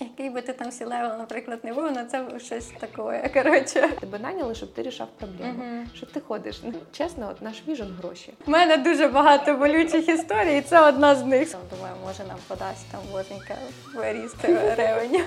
[0.00, 3.30] Який би ти там C-level, наприклад, не був, ну це щось таке.
[3.34, 3.88] Коротше.
[4.00, 5.52] Тебе наняли, щоб ти рішав проблему.
[5.52, 5.88] Мгм.
[5.94, 6.60] Що ти ходиш?
[6.64, 8.32] Ну, чесно, от наш vision гроші.
[8.46, 11.56] У мене дуже багато болючих історій, і це одна з них.
[11.76, 13.54] Думаю, може нам подасть там боженька
[13.94, 15.22] виростить revenue.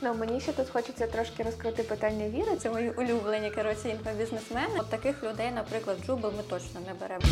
[0.00, 2.56] Ну мені ще тут хочеться трошки розкрити питання віри.
[2.56, 4.74] Це мої улюблені коротше інфобізнесмени.
[4.78, 7.22] От таких людей, наприклад, в Jooble ми точно не беремо.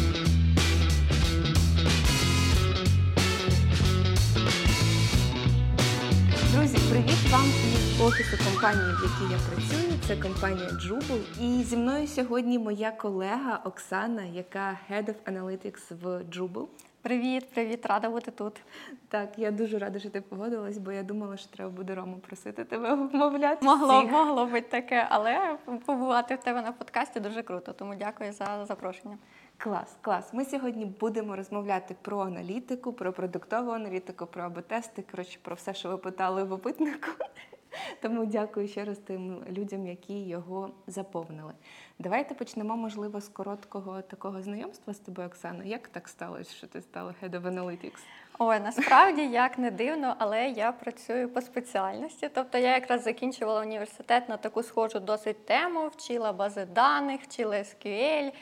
[7.30, 9.98] Вам із офісу компанії, в якій я працюю.
[10.07, 11.21] Це компанія Jubel.
[11.40, 16.67] І зі мною сьогодні моя колега Оксана, яка Head of Analytics в Jubel.
[17.03, 18.61] Привіт, привіт, рада бути тут.
[19.08, 22.64] Так, я дуже рада, що ти погодилась, бо я думала, що треба буде Рому просити
[22.64, 23.67] тебе вмовляти.
[23.67, 24.12] Могло, всіх.
[24.12, 25.56] могло бути таке, але
[25.86, 27.72] побувати в тебе на подкасті дуже круто.
[27.72, 29.18] Тому дякую за запрошення.
[29.61, 30.35] Клас, клас.
[30.35, 35.89] Ми сьогодні будемо розмовляти про аналітику, про продуктову аналітику, про АБ-тести, коротше, про все, що
[35.89, 37.08] ви питали в опитнику.
[38.03, 41.53] Тому дякую ще раз тим людям, які його заповнили.
[41.98, 45.64] Давайте почнемо, можливо, з короткого такого знайомства з тобою, Оксана.
[45.64, 48.01] Як так сталося, що ти стала Head of Analytics?
[48.41, 52.31] Ой, насправді як не дивно, але я працюю по спеціальності.
[52.34, 58.33] Тобто я якраз закінчувала університет на таку схожу досить тему, вчила бази даних, вчила SQL.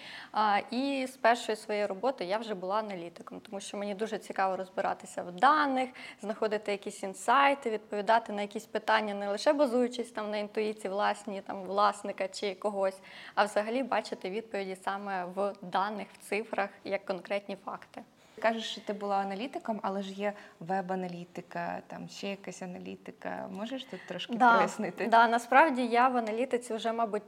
[0.71, 5.23] І з першої своєї роботи я вже була аналітиком, тому що мені дуже цікаво розбиратися
[5.23, 10.91] в даних, знаходити якісь інсайти, відповідати на якісь питання, не лише базуючись там на інтуїції
[10.91, 12.99] власні там власника чи когось,
[13.35, 18.03] а взагалі бачити відповіді саме в даних, в цифрах, як конкретні факти.
[18.43, 23.49] Кажеш, що ти була аналітиком, але ж є веб-аналітика, там ще якась аналітика.
[23.53, 25.07] Можеш тут трошки пояснити?
[25.07, 27.23] Да, насправді я в аналітиці вже, мабуть,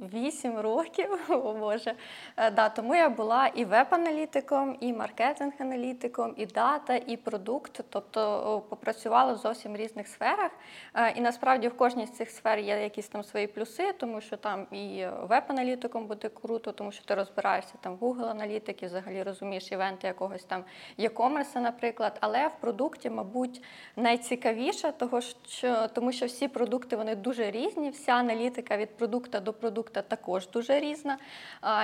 [0.00, 1.94] 8 років, о Боже.
[2.36, 7.80] Е, Да, тому я була і веб-аналітиком, і маркетинг-аналітиком, і дата, і продукт.
[7.90, 10.50] Тобто попрацювала в зовсім різних сферах.
[10.94, 14.36] Е, І насправді в кожній з цих сфер є якісь там свої плюси, тому що
[14.36, 19.72] там і веб-аналітиком буде круто, тому що ти розбираєшся там в Google аналітики, взагалі розумієш
[19.72, 20.64] івенти якогось там
[20.98, 22.18] e-commerce, наприклад.
[22.20, 23.62] Але в продукті, мабуть,
[23.96, 27.90] найцікавіше, того що тому що всі продукти вони дуже різні.
[27.90, 29.52] Вся аналітика від продукта до
[29.84, 31.18] продукта також дуже різна.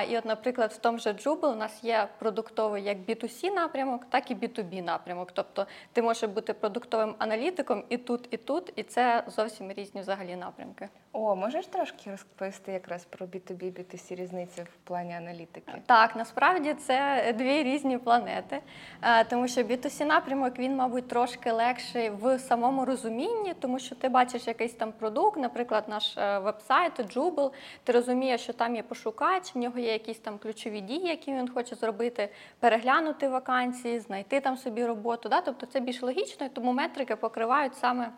[0.09, 4.31] І, от, наприклад, в тому же Jubel у нас є продуктовий як B2C напрямок, так
[4.31, 5.31] і B2B напрямок.
[5.33, 10.35] Тобто ти можеш бути продуктовим аналітиком і тут, і тут, і це зовсім різні взагалі
[10.35, 10.89] напрямки.
[11.13, 15.71] О, можеш трошки розповісти якраз про B2B, B2C різницю в плані аналітики?
[15.85, 18.61] Так, насправді це дві різні планети,
[19.01, 24.09] Е, тому що B2C напрямок він, мабуть, трошки легший в самому розумінні, тому що ти
[24.09, 27.51] бачиш якийсь там продукт, наприклад, наш е, веб-сайт, Jubel,
[27.83, 31.49] ти розумієш, що там є пошукач, в нього є якісь там ключові дії, які він
[31.49, 32.29] хоче зробити,
[32.59, 35.29] переглянути вакансії, знайти там собі роботу.
[35.29, 35.41] Да?
[35.41, 38.11] Тобто це більш логічно, тому метрики покривають саме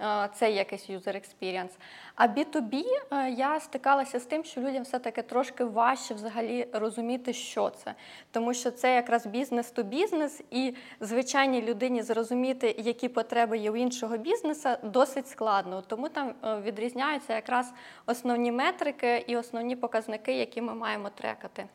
[0.00, 1.70] е, цей якийсь user experience.
[2.14, 7.70] А B2B е, я стикалася з тим, що людям все-таки трошки важче взагалі розуміти, що
[7.70, 7.94] це.
[8.30, 13.76] Тому що це якраз бізнес то бізнес, і звичайній людині зрозуміти, які потреби є у
[13.76, 15.82] іншого бізнесу, досить складно.
[15.82, 17.72] Тому там е, відрізняються якраз
[18.06, 21.66] основні метрики і основні показники, які ми маємо трекати.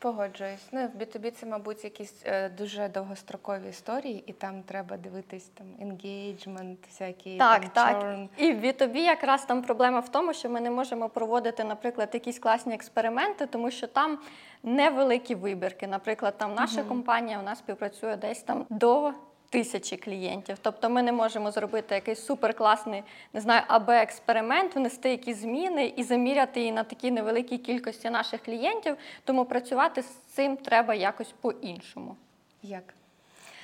[0.00, 0.66] Погоджуюсь.
[0.72, 5.66] Ну, в B2B це, мабуть, якісь е, дуже довгострокові історії, і там треба дивитись там
[5.88, 8.02] engagement, всякі Так, там, так.
[8.02, 8.28] churn.
[8.36, 12.38] І в B2B якраз там проблема в тому, що ми не можемо проводити, наприклад, якісь
[12.38, 14.18] класні експерименти, тому що там
[14.62, 15.86] невеликі вибірки.
[15.86, 19.12] Наприклад, там наша компанія у нас співпрацює десь там до.
[19.50, 23.02] Тисячі клієнтів, тобто ми не можемо зробити якийсь суперкласний,
[23.32, 28.42] не знаю, АБ експеримент, внести якісь зміни і заміряти її на такій невеликій кількості наших
[28.42, 28.96] клієнтів.
[29.24, 32.16] Тому працювати з цим треба якось по-іншому.
[32.62, 32.94] Як?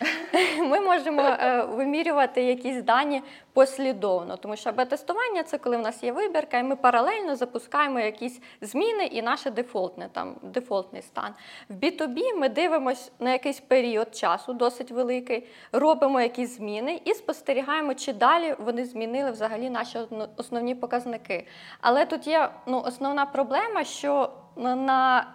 [0.59, 6.13] Ми можемо е, вимірювати якісь дані послідовно, тому що АБ-тестування це коли в нас є
[6.13, 11.35] вибірка, і ми паралельно запускаємо якісь зміни і наше дефолтне там дефолтний стан.
[11.69, 17.95] В B2B ми дивимося на якийсь період часу, досить великий, робимо якісь зміни і спостерігаємо,
[17.95, 19.99] чи далі вони змінили взагалі наші
[20.37, 21.47] основні показники.
[21.81, 25.27] Але тут є ну, основна проблема, що на, на,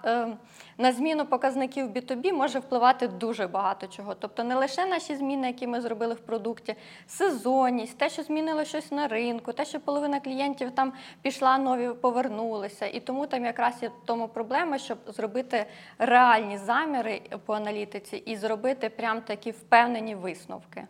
[0.80, 4.16] е, зміну показників B2B може впливати дуже багато чого.
[4.16, 6.76] Тобто не лише наші зміни, які ми зробили в продукті,
[7.08, 12.86] сезонність, те, що змінило щось на ринку, те, що половина клієнтів там пішла, нові повернулися.
[12.86, 15.66] І тому там якраз є тому проблема, щоб зробити
[15.98, 20.88] реальні заміри по аналітиці і зробити прям такі впевнені висновки.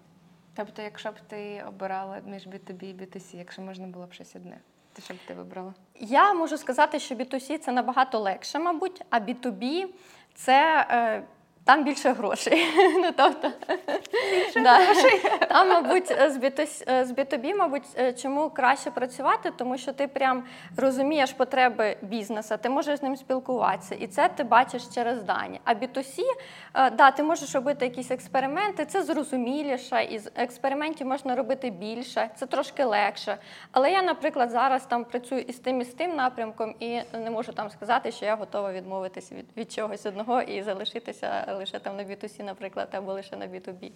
[0.56, 4.58] Тобто, якщо б ти обирала між B2B і B2C, якщо можна було б щось одне,
[4.96, 5.74] то що б ти вибрала?
[6.00, 9.86] Я можу сказати, що B2C це набагато легше, мабуть, а B2B
[10.34, 11.24] це е,
[11.64, 12.66] Там більше грошей.
[13.02, 13.52] Ну, тобто,
[14.56, 14.80] да.
[15.50, 16.66] Там, мабуть, з B2,
[17.06, 20.44] з B2B, мабуть, е, чому краще працювати, тому що ти прям
[20.78, 25.62] розумієш потреби бізнесу, ти можеш з ним спілкуватися, і це ти бачиш через дані.
[25.64, 26.22] А B2C,
[26.74, 32.30] е, да, ти можеш робити якісь експерименти, це зрозуміліше, і з експериментів можна робити більше,
[32.36, 33.38] це трошки легше.
[33.72, 37.52] Але я, наприклад, зараз там працюю із тим і з тим напрямком, і не можу
[37.54, 42.04] там сказати, що я готова відмовитися від, від чогось одного і залишитися лише там на
[42.04, 43.92] B2C, наприклад, або лише на B2B.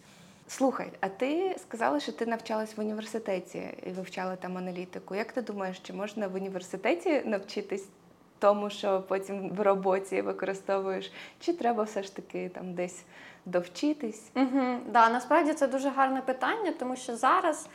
[0.47, 5.15] Слухай, а ти сказала, що ти навчалась в університеті і вивчала там аналітику.
[5.15, 7.87] Як ти думаєш, чи можна в університеті навчитись
[8.39, 11.11] тому, що потім в роботі використовуєш?
[11.39, 13.03] Чи треба все ж таки там десь
[13.45, 14.31] довчитись?
[14.35, 17.69] Угу, да, насправді це дуже гарне питання, тому що зараз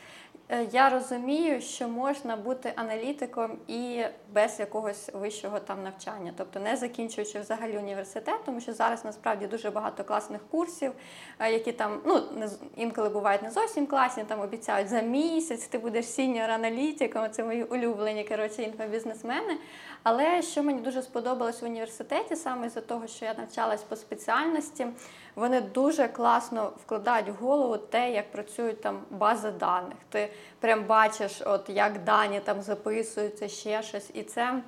[0.71, 4.03] я розумію, що можна бути аналітиком і
[4.33, 9.69] без якогось вищого там навчання, тобто не закінчуючи взагалі університет, тому що зараз насправді дуже
[9.69, 10.91] багато класних курсів,
[11.39, 15.77] е, які там ну не інколи бувають не зовсім класні, там обіцяють за місяць ти
[15.77, 17.31] будеш senior аналітиком.
[17.31, 19.57] Це мої улюблені коротше інфобізнесмени.
[20.03, 24.87] Але що мені дуже сподобалось в університеті, саме з-за того, що я навчалась по спеціальності,
[25.35, 29.97] вони дуже класно вкладають в голову те, як працюють там бази даних.
[30.09, 34.61] Ти прям бачиш, от як дані там записуються, ще щось, і це.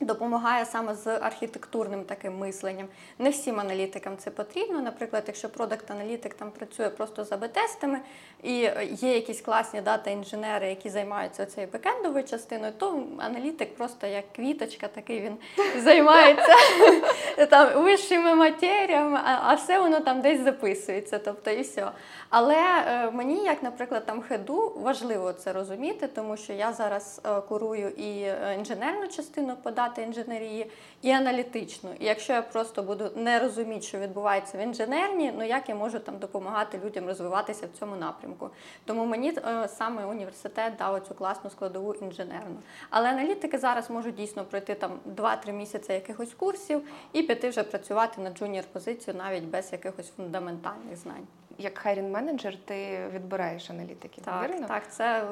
[0.00, 2.86] Допомагає саме з архітектурним таким мисленням.
[3.18, 4.80] Не всім аналітикам це потрібно.
[4.80, 8.00] Наприклад, якщо продакт-аналітик там працює просто за бетестами,
[8.42, 8.54] і
[8.90, 15.20] є якісь класні дата-інженери, які займаються цією бекендовою частиною, то аналітик просто як квіточка, такий
[15.20, 15.36] він
[15.82, 16.54] займається
[17.50, 21.18] там вищими матеріями, а, все воно там десь записується.
[21.18, 21.90] Тобто і все.
[22.30, 27.20] Але е, мені, як, наприклад, там head у, важливо це розуміти, тому що я зараз
[27.26, 30.70] е, курую і е, інженерну частину по дата інженерії,
[31.02, 31.90] і аналітичну.
[32.00, 35.98] І якщо я просто буду не розуміти, що відбувається в інженерні, ну як я можу
[35.98, 38.50] там допомагати людям розвиватися в цьому напрямку.
[38.84, 42.56] Тому мені е, саме університет дав цю класну складову інженерну.
[42.90, 46.82] Але аналітики зараз можуть дійсно пройти там 2-3 місяці якихось курсів
[47.12, 51.26] і піти вже працювати на junior позицію навіть без якихось фундаментальних знань.
[51.58, 54.66] Як хайрін менеджер, ти відбираєш аналітиків, Так, вірно?
[54.66, 55.22] так, це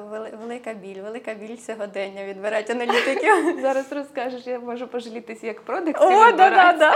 [0.41, 3.59] велика біль, велика біль сьогодення відбирати аналітиків.
[3.61, 6.01] Зараз розкажеш, я можу пожалітися, як продакт.
[6.01, 6.93] О, да, да, да.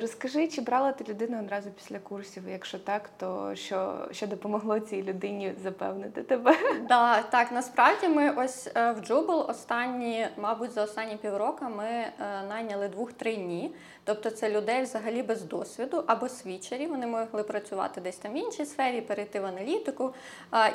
[0.00, 2.42] Розкажи, чи брала ти людину одразу після курсів?
[2.48, 6.54] Якщо так, то що, що допомогло цій людині запевнити тебе?
[6.88, 12.12] Да, так, насправді ми ось е, в Джубл останні, мабуть, за останні півроку ми е,
[12.48, 13.74] найняли двох трейні.
[14.10, 16.86] Тобто це людей взагалі без досвіду або свічері.
[16.86, 20.14] Вони могли працювати десь там в іншій сфері, перейти в аналітику.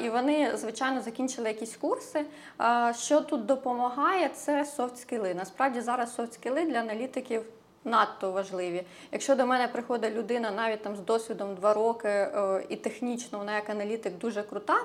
[0.03, 2.25] І вони, звичайно, закінчили якісь курси.
[2.99, 5.33] Що тут допомагає, це софт-скіли.
[5.33, 7.41] Насправді зараз софт-скіли для аналітиків.
[7.83, 8.83] Надто важливі.
[9.11, 13.55] Якщо до мене приходить людина навіть там з досвідом 2 роки е, і технічно вона
[13.55, 14.77] як аналітик дуже крута,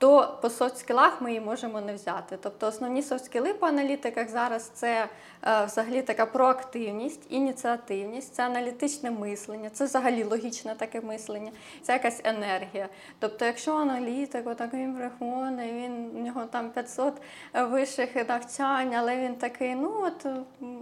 [0.00, 2.38] то по софт-скілах ми її можемо не взяти.
[2.42, 5.08] Тобто основні софт-скіли по аналітиках зараз це
[5.42, 11.50] е, взагалі така проактивність, ініціативність, це аналітичне мислення, це взагалі логічне таке мислення,
[11.82, 12.88] це якась енергія.
[13.18, 17.14] Тобто, якщо аналітик, отак він приходить, він у нього там 500
[17.54, 20.26] вищих навчань, але він такий, ну от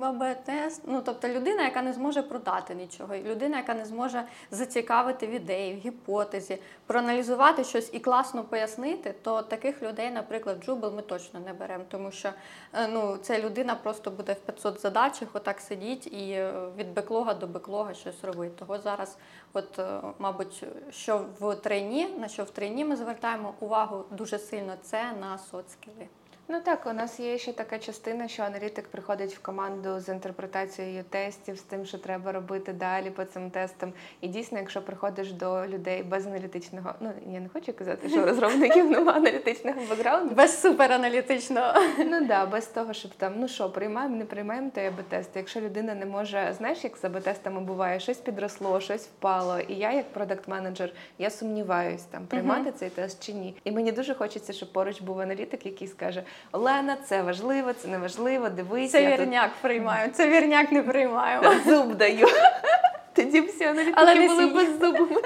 [0.01, 0.83] АБ-тест.
[0.87, 5.75] Ну тобто людина, яка не зможе продати нічого, людина, яка не зможе зацікавити в ідеї,
[5.75, 11.53] в гіпотезі, проаналізувати щось і класно пояснити, то таких людей, наприклад, Джубл ми точно не
[11.53, 12.29] беремо, тому що
[12.73, 17.35] е, ну, ця людина просто буде в 500 задачах отак сидіть і е, від беклога
[17.35, 18.55] до беклога щось робити.
[18.59, 19.19] Того зараз,
[19.53, 24.73] от, е, мабуть, що в трейні, на що в трейні ми звертаємо увагу дуже сильно,
[24.83, 26.09] це на соцскіли.
[26.51, 31.05] Ну так, у нас є ще така частина, що аналітик приходить в команду з інтерпретацією
[31.11, 33.93] тестів, з тим, що треба робити далі по цим тестам.
[34.21, 38.91] І дійсно, якщо приходиш до людей без аналітичного, ну я не хочу казати, що розробників
[38.91, 40.35] немає аналітичного бекграунду.
[40.35, 41.73] Без супераналітичного.
[41.99, 45.31] Ну да, без того, щоб там, ну що, приймаємо, не приймаємо той АБ-тест.
[45.35, 49.61] Якщо людина не може, знаєш, як з АБ-тестами буває, щось підросло, щось впало.
[49.61, 53.55] І я, як продакт-менеджер, я сумніваюсь там, приймати цей тест чи ні.
[53.65, 57.99] І мені дуже хочеться, щоб поруч був аналітик, який скаже: Олена, це важливо, це не
[57.99, 61.55] важливо, дивись, Це я тут вірняк приймаю, це вірняк не приймаємо.
[61.67, 62.27] зуб даю.
[63.15, 65.21] Тоді всі аналітики Але не були без зубами.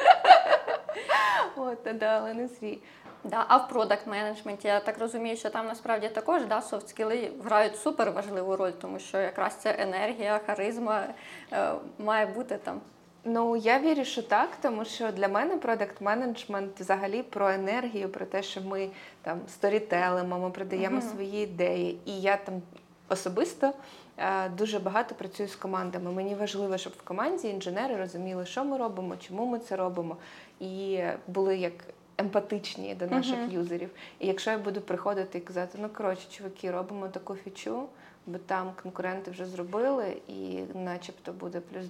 [1.57, 2.79] От, та да, але не свій.
[3.25, 7.77] Да, а в продакт менеджменті я так розумію, що там насправді також да, софт-скіли грають
[7.77, 11.05] супер важливу роль, тому що якраз ця енергія, харизма
[11.53, 12.81] е, має бути там.
[13.25, 18.27] Ну я вірю, що так, тому що для мене продакт менеджмент взагалі про енергію, про
[18.27, 18.89] те, що ми
[19.23, 21.09] там сторітелимо, ми продаємо Мгм.
[21.09, 22.63] свої ідеї, і я там
[23.09, 23.73] особисто
[24.19, 26.13] е, дуже багато працюю з командами.
[26.13, 30.17] Мені важливо, щоб в команді інженери розуміли, що ми робимо, чому ми це робимо,
[30.61, 31.73] і були як.
[32.19, 33.51] Емпатичні до наших Мгм.
[33.51, 33.91] юзерів.
[34.19, 37.83] І якщо я буду приходити і казати, ну коротше, чуваки, робимо таку фічу,
[38.27, 41.87] бо там конкуренти вже зробили, і начебто буде плюс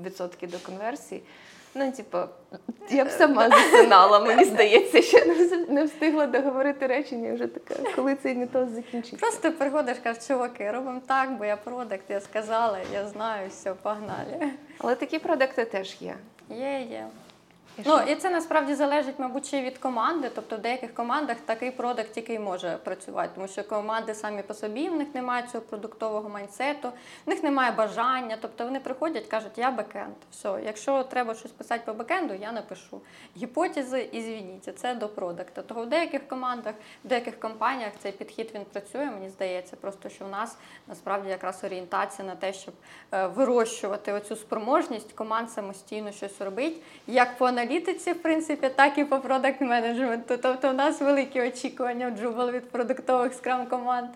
[0.00, 1.22] 2% до конверсії.
[1.74, 2.18] Ну, типу,
[2.90, 5.18] я б сама засинала, мені здається, що
[5.68, 9.16] не встигла договорити речення, вже така, коли цей не то закінчиться.
[9.16, 14.50] Просто приходиш, кажеш, чуваки, робимо так, бо я продакт, я сказала, я знаю, все, погнали.
[14.78, 16.14] Але такі продакти теж є.
[16.50, 17.06] Є, є.
[17.80, 20.30] І Ну і це насправді залежить, мабуть, ще від команди.
[20.34, 24.54] Тобто в деяких командах такий продакт тільки й може працювати, тому що команди самі по
[24.54, 26.88] собі, в них немає цього продуктового майнсету,
[27.26, 28.38] в них немає бажання.
[28.40, 30.14] Тобто вони приходять, кажуть, я бекенд.
[30.30, 33.00] Все, якщо треба щось писати по бекенду, я напишу.
[33.36, 35.62] Гіпотези і звініть, це до продакта.
[35.62, 40.24] Того в деяких командах, в деяких компаніях цей підхід він працює, мені здається, просто що
[40.24, 40.56] в нас
[40.88, 42.74] насправді якраз орієнтація на те, щоб
[43.12, 49.04] е, вирощувати оцю спроможність команд самостійно щось робити, як по аналітиці, в принципі, так і
[49.04, 50.36] по продакт менеджменту.
[50.42, 54.08] Тобто, у нас великі очікування в Джубл від продуктових скрам команд.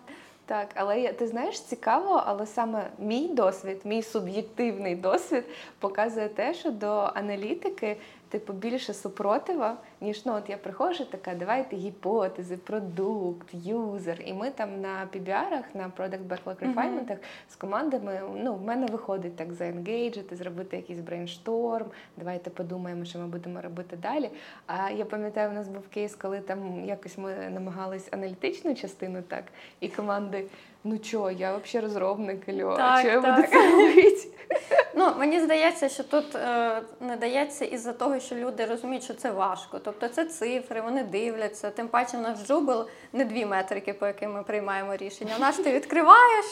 [0.47, 5.45] Так, але ти знаєш, цікаво, але саме мій досвід, мій суб'єктивний досвід
[5.79, 7.97] показує те, що до аналітики
[8.35, 14.21] типу більше супротива, ніж ну от я приходжу, така давайте гіпотези, продукт, юзер.
[14.25, 16.75] І ми там на PBR, на Product Backlog.
[16.75, 17.17] Refinement
[17.49, 18.21] з командами.
[18.37, 21.87] Ну, в мене виходить так за engage ити, зробити якийсь brainstorm.
[22.17, 24.31] Давайте подумаємо, що ми будемо робити далі.
[24.67, 29.45] А я пам'ятаю, у нас був кейс, коли там якось ми намагались аналітичну частину так,
[29.81, 30.47] і команди.
[30.85, 33.37] Ну чо, я взагалі розробник, альо, Так, що я так.
[33.37, 34.29] буду це робити?
[34.97, 39.31] Ну, мені здається, що тут е, не дається із-за того, що люди розуміють, що це
[39.31, 39.79] важко.
[39.79, 41.71] Тобто це цифри, вони дивляться.
[41.71, 45.35] Тим паче в нас Jooble не дві метрики, по яким ми приймаємо рішення.
[45.37, 46.45] У нас ти відкриваєш.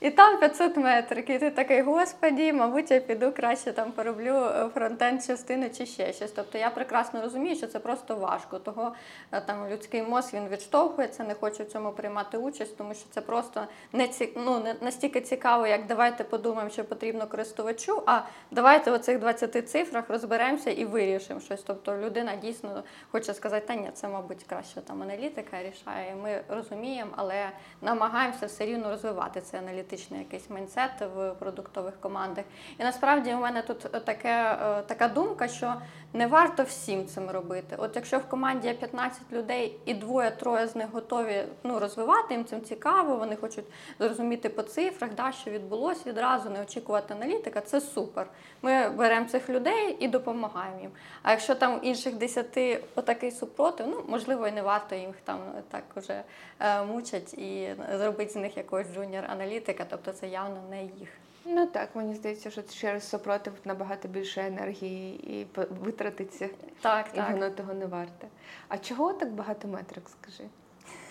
[0.00, 4.68] І там 500 метрик, і ти такий, господі, мабуть, я піду краще там пороблю е,
[4.74, 6.32] фронтенд частини чи ще щось.
[6.32, 8.58] Тобто я прекрасно розумію, що це просто важко.
[8.58, 8.92] Того
[9.32, 13.20] е, там людський мозк він відштовхується, не хоче в цьому приймати участь, тому що це
[13.20, 18.02] просто не ці, ну, не настільки цікаво, як давайте подумаємо, що потрібно користувачу.
[18.06, 21.62] А давайте в оцих 20 цифрах розберемося і вирішимо щось.
[21.62, 26.14] Тобто людина дійсно хоче сказати, та ні, це мабуть краще там аналітика рішає.
[26.22, 27.50] Ми розуміємо, але
[27.82, 29.60] намагаємося все рівно розвивати цей
[29.90, 32.44] аналітичний якийсь майнсет в продуктових командах.
[32.78, 35.74] І насправді у мене тут таке, е, така думка, що
[36.12, 37.76] не варто всім цим робити.
[37.78, 42.44] От якщо в команді є 15 людей і двоє-троє з них готові ну, розвивати, їм
[42.44, 43.64] цим цікаво, вони хочуть
[43.98, 48.26] зрозуміти по цифрах, да, що відбулося відразу, не очікувати аналітика, це супер.
[48.62, 50.90] Ми беремо цих людей і допомагаємо їм.
[51.22, 52.58] А якщо там інших 10
[52.94, 55.38] отакий супротив, ну можливо, і не варто їх там
[55.70, 56.22] так уже
[56.60, 61.08] е, мучать і зробити з них якогось джуніор-аналітика, тобто це явно не їх.
[61.52, 66.48] Ну так, мені здається, що через супротив набагато більше енергії і витратиться,
[66.80, 67.30] Так, і так.
[67.30, 68.28] воно того не варте.
[68.68, 70.44] А чого так багато метрик, скажи?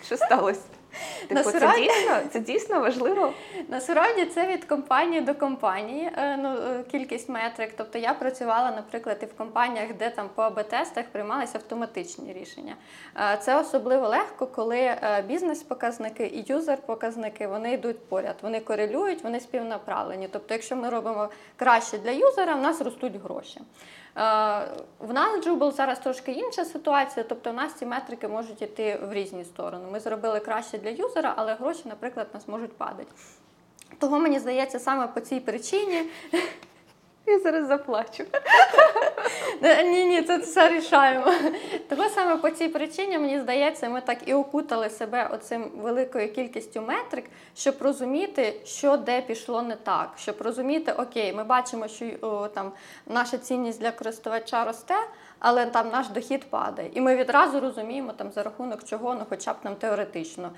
[0.04, 0.60] Що сталося?
[1.28, 3.32] Типу, це дійсно, це дійсно важливо.
[3.68, 7.72] Насправді це від компанії до компанії, е, ну, е, кількість метрик.
[7.76, 12.76] Тобто я працювала, наприклад, і в компаніях, де там по АБ-тестах приймалися автоматичні рішення.
[13.16, 20.28] Е, Це особливо легко, коли бізнес-показники і юзер-показники вони йдуть поряд, вони корелюють, вони співнаправлені.
[20.32, 23.60] Тобто, якщо ми робимо краще для юзера, в нас ростуть гроші.
[24.16, 24.20] Е,
[24.98, 29.12] В нас джубл зараз трошки інша ситуація, тобто у нас ці метрики можуть йти в
[29.12, 29.84] різні сторони.
[29.92, 33.12] Ми зробили краще для юзера, але гроші, наприклад, у нас можуть падати.
[33.98, 36.02] Того мені здається, саме по цій причині.
[37.26, 38.24] Я зараз заплачу.
[39.84, 41.32] Ні, ні, це все рішаємо.
[41.88, 46.82] Того саме по цій причині, мені здається, ми так і окутали себе оцим великою кількістю
[46.82, 47.24] метрик,
[47.56, 50.10] щоб розуміти, що де пішло не так.
[50.18, 52.72] Щоб розуміти, окей, ми бачимо, що о, там
[53.06, 54.94] наша цінність для користувача росте,
[55.40, 56.90] але там наш дохід падає.
[56.94, 60.50] І ми відразу розуміємо, там за рахунок чого, ну хоча б там теоретично.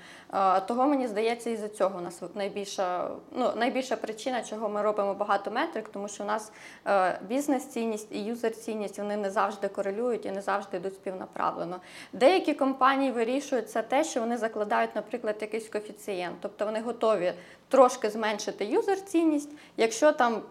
[0.66, 5.14] Того мені здається, і за цього у нас найбільша, ну, найбільша причина, чого ми робимо
[5.14, 6.52] багато метрик, тому що у нас
[6.86, 11.80] е, бізнес-цінність і юзер-цінність вони не завжди корелюють і не завжди йдуть співнаправлено.
[12.12, 17.32] Деякі компанії вирішують це те, що вони закладають, наприклад, якийсь коефіцієнт, тобто вони готові
[17.68, 20.42] трошки зменшити юзер-цінність, якщо там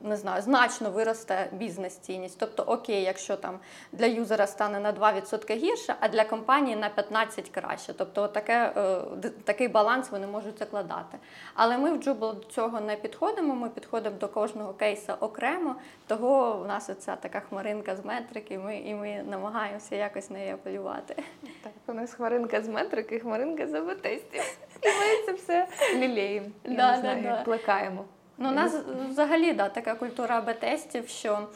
[0.00, 2.36] не знаю, значно виросте бізнес-цінність.
[2.38, 3.58] Тобто, окей, якщо там
[3.92, 7.92] для юзера стане на 2% гірше, а для компанії на 15% краще.
[7.92, 11.18] Тобто, таке, е, такий баланс вони можуть закладати.
[11.54, 13.54] Але ми в Jubal до цього не підходимо.
[13.54, 15.76] Ми підходимо до кожного кейса окремо.
[16.06, 18.58] Того в нас оця така хмаринка з метрики.
[18.58, 21.22] Ми і ми намагаємося якось нею апелювати.
[21.62, 24.58] Так, у нас хмаринка з метрики, хмаринка з АБ-тестів.
[24.82, 26.46] І ми це все лілеємо.
[26.64, 27.42] Да, да, да.
[27.44, 28.04] плекаємо.
[28.42, 28.74] Ну, у нас
[29.10, 31.48] взагалі да, така культура АБ-тестів, що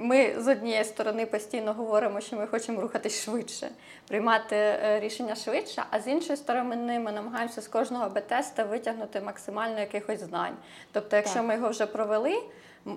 [0.00, 3.68] ми з однієї сторони постійно говоримо, що ми хочемо рухатись швидше,
[4.08, 9.80] приймати е, рішення швидше, а з іншої сторони ми намагаємося з кожного АБ-теста витягнути максимально
[9.80, 10.56] якихось знань.
[10.92, 11.44] Тобто, якщо Так.
[11.44, 12.42] ми його вже провели,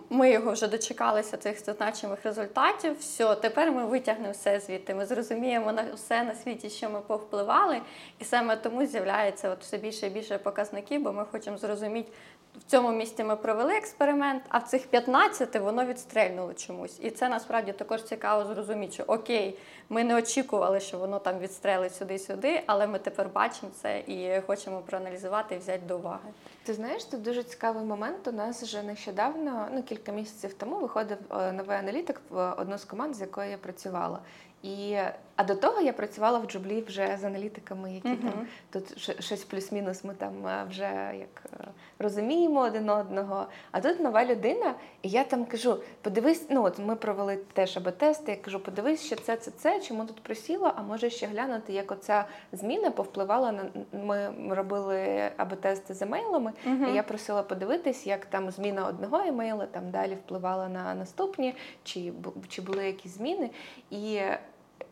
[0.09, 2.99] ми його вже дочекалися цих значимих результатів.
[2.99, 4.95] Все, тепер ми витягнемо все звідти.
[4.95, 7.81] Ми зрозуміємо на все на світі, що ми повпливали,
[8.19, 12.11] і саме тому з'являється от все більше і більше показників, бо ми хочемо зрозуміти.
[12.59, 16.99] В цьому місці ми провели експеримент, а в цих 15 воно відстрельнуло чомусь.
[17.01, 19.57] І це насправді також цікаво зрозуміти, що окей,
[19.89, 24.81] ми не очікували, що воно там відстрелить сюди-сюди, але ми тепер бачимо це і хочемо
[24.81, 26.29] проаналізувати і взяти до уваги.
[26.63, 28.27] Ти знаєш, тут дуже цікавий момент.
[28.27, 32.85] У нас вже нещодавно, ну кілька місяців тому, виходив е, новий аналітик в одну з
[32.85, 34.19] команд, з якою я працювала.
[34.63, 34.97] І,
[35.35, 38.17] а до того я працювала в джублі вже з аналітиками, які Мгм.
[38.17, 40.03] там тут щось плюс-мінус.
[40.03, 41.67] Ми там е, вже як е,
[41.99, 43.45] розуміємо один одного.
[43.71, 48.31] А тут нова людина, і я там кажу: подивись, ну от ми провели теж АБ-тести.
[48.31, 51.91] Я кажу, подивись, що це, це, це, чому тут просіло, а може ще глянути, як
[51.91, 56.53] оця зміна повпливала на ми робили АБ-тести з емейлами.
[56.65, 56.87] Мгм.
[56.89, 62.13] І я просила подивитись, як там зміна одного емейла там далі впливала на наступні, чи,
[62.47, 63.49] чи були якісь зміни.
[63.89, 64.21] І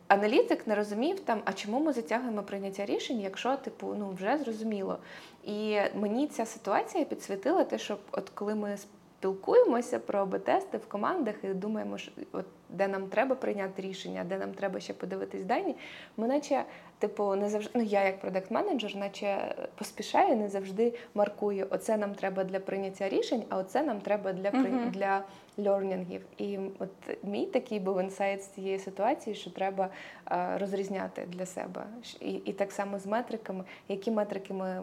[0.08, 4.98] аналітик не розумів там, а чому ми затягуємо прийняття рішень, якщо типу ну вже зрозуміло.
[5.44, 11.34] І мені ця ситуація підсвітила те, що от коли ми спілкуємося про АБ-тести в командах
[11.42, 15.76] і думаємо, що от де нам треба прийняти рішення, де нам треба ще подивитись дані,
[16.16, 16.64] ми наче.
[16.98, 21.66] Типу, не завжди, ну я як продакт-менеджер, наче поспішаю, не завжди маркую.
[21.70, 24.60] Оце нам треба для прийняття рішень, а оце нам треба для при...
[24.60, 24.90] Мгм.
[24.90, 25.24] для
[25.58, 26.22] льорнінгів.
[26.38, 26.90] І от
[27.22, 29.88] мій такий був інсайт з цієї ситуації, що треба
[30.30, 31.84] е, розрізняти для себе.
[32.20, 34.82] І, і так само з метриками, які метрики ми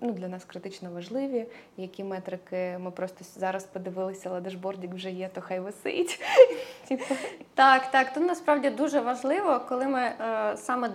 [0.00, 5.30] ну, для нас критично важливі, які метрики ми просто зараз подивилися, але дашбордік вже є,
[5.34, 6.20] то хай висить.
[6.88, 7.14] Типу,
[7.54, 8.12] Так, так.
[8.12, 10.88] Тут насправді дуже важливо, коли ми е, саме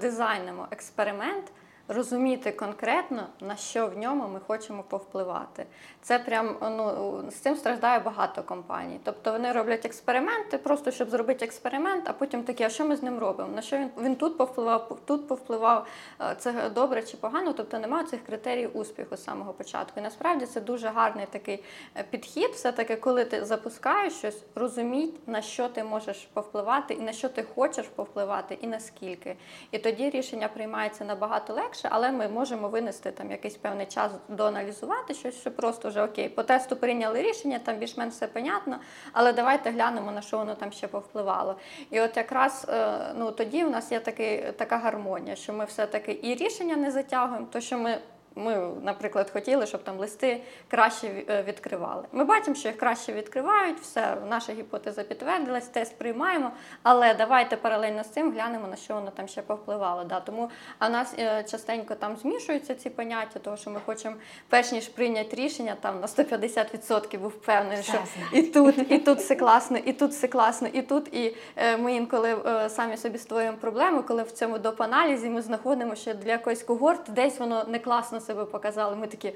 [0.47, 1.51] дизайнимо експеримент,
[1.87, 5.65] розуміти конкретно, на що в ньому ми хочемо повпливати.
[6.07, 8.99] Це прям ну, з цим страждає багато компаній.
[9.03, 13.03] Тобто вони роблять експерименти, просто щоб зробити експеримент, а потім такі, а що ми з
[13.03, 13.49] ним робимо?
[13.55, 15.87] На що він, він тут повпливав, тут повпливав,
[16.21, 19.99] Е, це добре чи погано, тобто немає цих критеріїв успіху з самого початку.
[19.99, 21.63] І насправді це дуже гарний такий
[21.97, 22.49] е, підхід.
[22.49, 27.45] Все-таки, коли ти запускаєш щось, розуміть, на що ти можеш повпливати, і на що ти
[27.55, 29.35] хочеш повпливати, і наскільки.
[29.71, 35.13] І тоді рішення приймається набагато легше, але ми можемо винести там якийсь певний час доаналізувати
[35.13, 38.79] щось, що просто вже окей, по тесту прийняли рішення, там більш-менш все понятно,
[39.13, 41.55] але давайте глянемо, на що воно там ще повпливало.
[41.91, 46.19] І от якраз е, ну, тоді в нас є такий, така гармонія, що ми все-таки
[46.23, 47.97] і рішення не затягуємо, то що ми.
[48.37, 52.03] Ми, наприклад, хотіли, щоб там листи краще е, відкривали.
[52.11, 56.51] Ми бачимо, що їх краще відкривають, все, наша гіпотеза підтвердилась, тест приймаємо,
[56.83, 60.03] але давайте паралельно з цим глянемо, на що воно там ще повпливало.
[60.03, 60.19] Да.
[60.19, 64.15] Тому а в нас е, частенько там змішуються ці поняття, тому що ми хочемо,
[64.49, 67.99] перш ніж прийняти рішення, там на 150% був впевнений, що
[68.33, 71.13] і тут, і тут все класно, і тут все класно, і тут.
[71.13, 72.37] І е, ми інколи
[72.69, 77.39] самі собі створюємо проблему, коли в цьому доп-аналізі ми знаходимо, що для якоїсь когорти десь
[77.39, 78.95] воно не класно себе показало.
[78.95, 79.33] Ми такі,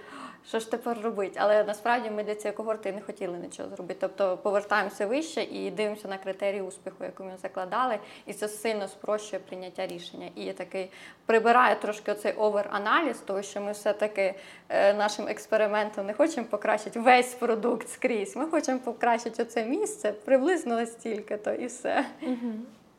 [0.48, 1.40] що ж тепер робити?
[1.44, 3.98] Але насправді ми для цієї когорти не хотіли нічого зробити.
[4.00, 9.42] Тобто повертаємося вище і дивимося на критерії успіху, яку ми закладали, і це сильно спрощує
[9.48, 10.30] прийняття рішення.
[10.36, 10.92] І такий
[11.26, 14.34] прибирає трошки оцей овер-аналіз, того що ми все-таки
[14.70, 18.36] е, нашим експериментом не хочемо покращити весь продукт скрізь.
[18.36, 22.06] Ми хочемо покращити оце місце приблизно настільки, то і все.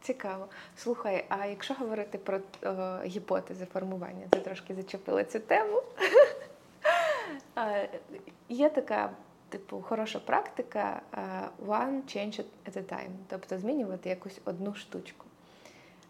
[0.03, 0.47] Цікаво.
[0.77, 5.83] Слухай, а якщо говорити про о, гіпотези формування, ти трошки зачепила цю тему.
[7.59, 7.89] Е,
[8.49, 9.11] Є така,
[9.49, 11.19] типу, хороша практика е,
[11.67, 15.27] one change at a time, тобто змінювати якусь одну штучку.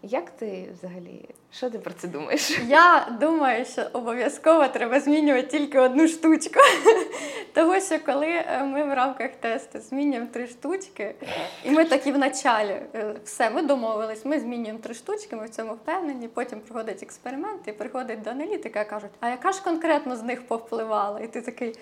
[0.04, 2.60] Як ти взагалі, що ти про це думаєш?
[2.66, 6.60] Я думаю, що обов'язково треба змінювати тільки одну штучку.
[7.54, 11.14] Тому що коли е, ми в рамках тесту змінюємо три штучки,
[11.64, 15.50] і ми такі в началі, е, все, ми домовились, ми змінюємо три штучки, ми в
[15.50, 16.28] цьому впевнені.
[16.28, 21.20] Потім проходить експеримент і приходить до аналітика кажуть, а яка ж конкретно з них повпливала?
[21.20, 21.74] І ти такий.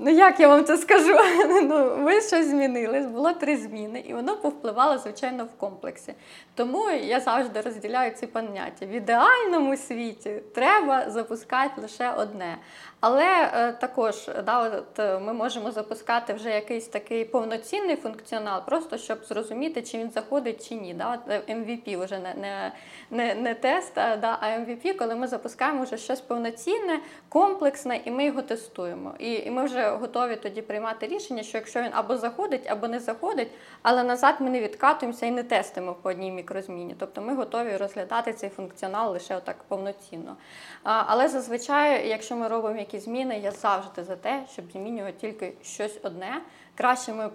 [0.00, 1.14] Ну, як я вам це скажу?
[1.62, 6.14] Ну, ви щось змінили, було три зміни, і воно повпливало, звичайно, в комплексі.
[6.54, 8.86] Тому я завжди розділяю ці поняття.
[8.86, 12.58] В ідеальному світі треба запускати лише одне.
[13.00, 18.98] Але е, також да, от, е, ми можемо запускати вже якийсь такий повноцінний функціонал, просто
[18.98, 20.94] щоб зрозуміти, чи він заходить чи ні.
[20.94, 21.18] Да?
[21.28, 22.72] Е, MVP вже не, не,
[23.10, 28.24] не, не тест, да, а MVP, коли ми запускаємо вже щось повноцінне, комплексне, і ми
[28.24, 29.14] його тестуємо.
[29.18, 33.00] І, і ми вже готові тоді приймати рішення, що якщо він або заходить, або не
[33.00, 33.50] заходить,
[33.82, 36.96] але назад ми не відкатуємося і не тестимо по одній мікрозміні.
[36.98, 40.36] Тобто ми готові розглядати цей функціонал лише отак повноцінно.
[40.82, 45.52] А, але зазвичай, якщо ми робимо якісь зміни, я завжди за те, щоб змінювати тільки
[45.62, 46.42] щось одне.
[46.74, 47.30] Краще ми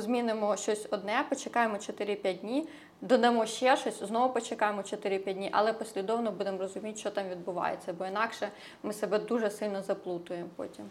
[0.00, 2.68] змінимо щось одне, почекаємо 4-5 днів,
[3.00, 8.06] додамо ще щось, знову почекаємо 4-5 днів, але послідовно будемо розуміти, що там відбувається, бо
[8.06, 8.48] інакше
[8.82, 10.90] ми себе дуже сильно заплутуємо потім.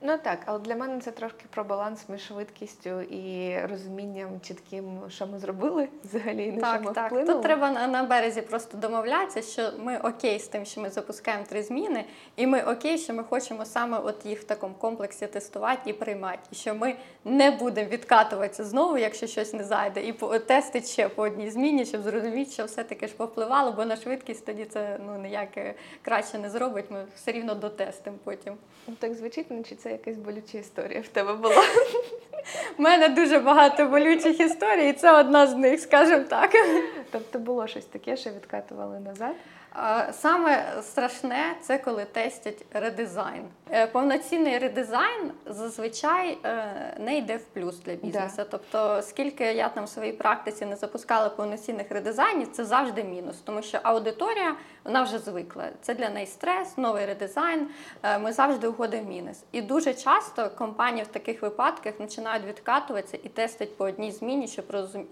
[0.00, 5.26] Ну так, але для мене це трошки про баланс між швидкістю і розумінням чітким, що
[5.26, 7.06] ми зробили взагалі, і на що ми Так, так.
[7.06, 7.32] вплинули.
[7.32, 11.44] Тут треба на, на березі просто домовлятися, що ми окей з тим, що ми запускаємо
[11.48, 12.04] три зміни,
[12.36, 16.38] і ми окей, що ми хочемо саме от їх в такому комплексі тестувати і приймати.
[16.52, 21.22] І що ми не будемо відкатуватися знову, якщо щось не зайде, і тестити ще по
[21.22, 25.56] одній зміні, щоб зрозуміти, що все-таки ж повпливало, бо на швидкість тоді це ну ніяк
[25.56, 26.84] е, краще не зробить.
[26.90, 28.54] Ми все рівно дотестимо потім.
[28.86, 31.64] Ну, Так звучить, наче це якась болюча історія в тебе була.
[32.78, 36.50] У мене дуже багато болючих історій, і це одна з них, скажімо так.
[37.10, 39.34] Тобто було щось таке, що відкатували назад.
[40.12, 43.42] Саме страшне це коли тестять редизайн.
[43.70, 48.42] Е, Повноцінний редизайн зазвичай е, не йде в плюс для бізнесу.
[48.50, 53.62] Тобто, скільки я там в своїй практиці не запускала повноцінних редизайнів, це завжди мінус, тому
[53.62, 54.54] що аудиторія
[54.88, 55.68] вона вже звикла.
[55.80, 57.68] Це для неї стрес, новий редизайн.
[58.02, 59.44] е, Ми завжди уходимо в мінус.
[59.52, 64.64] І дуже часто компанії в таких випадках починають відкатуватися і тестить по одній зміні, щоб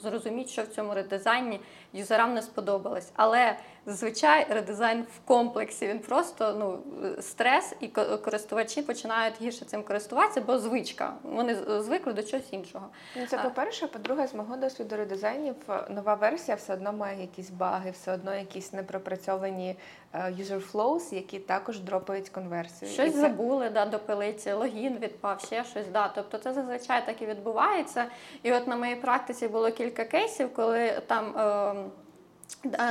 [0.02, 1.60] зрозуміти, що в цьому редизайні
[1.92, 3.08] юзерам не сподобалось.
[3.16, 6.78] Але зазвичай редизайн в комплексі він просто ну
[7.22, 7.88] стрес, і
[8.24, 11.12] користувачі починають гірше цим користуватися, бо звичка.
[11.22, 12.86] Вони звикли до чогось іншого.
[13.16, 17.50] Ну, це по-перше, по-друге, з мого досвіду редизайнів е, нова версія все одно має якісь
[17.50, 19.76] баги, все одно якісь непропрацьовані
[20.12, 22.90] е, user flows, які також дропають конверсію.
[22.90, 25.86] Щось це- забули, да, допилити, логін відпав, ще щось.
[25.92, 26.08] Да.
[26.14, 28.04] Тобто це зазвичай так і відбувається.
[28.42, 31.36] І от на моїй практиці було кілька кейсів, коли там.
[31.36, 31.74] а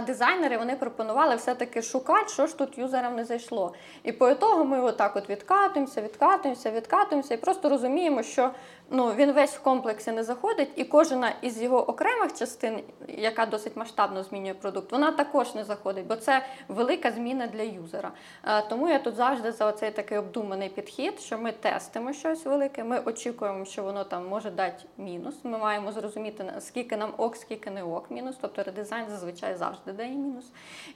[0.08, 3.74] Дизайнери вони пропонували все-таки шукати, що ж тут юзерам не зайшло.
[4.04, 8.52] І по ітогу ми отак от відкатуємося, відкатуємося, відкатуємося і просто розуміємо, що
[8.90, 13.76] ну, він весь в комплексі не заходить, і кожна із його окремих частин, яка досить
[13.78, 18.12] масштабно змінює продукт, вона також не заходить, бо це велика зміна для юзера.
[18.48, 22.84] Е, Тому я тут завжди за оцей такий обдуманий підхід, що ми тестимо щось велике,
[22.84, 25.36] ми очікуємо, що воно там може дати мінус.
[25.44, 28.36] Ми маємо зрозуміти, скільки нам ок, скільки не ок мінус.
[28.42, 30.46] Тобто редизайн зазвичай завжди дає мінус.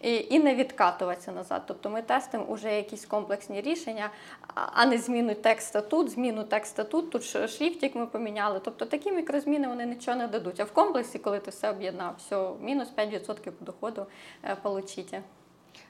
[0.01, 1.61] І, і не відкатуватися назад.
[1.67, 4.09] Тобто ми тестимо вже якісь комплексні рішення,
[4.55, 7.47] а- не зміну текста тут, зміну текста тут, тут ш-
[7.79, 8.59] шрифтик ми поміняли.
[8.63, 10.59] Тобто такі мікрозміни вони нічого не дадуть.
[10.59, 14.05] А в комплексі, коли ти все об'єднав, все, мінус 5% доходу
[14.43, 15.21] е, получите.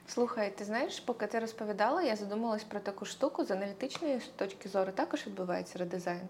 [0.06, 4.92] Слухай, ти знаєш, поки ти розповідала, я задумалась про таку штуку з аналітичної точки зору
[4.92, 6.28] також відбувається редизайн.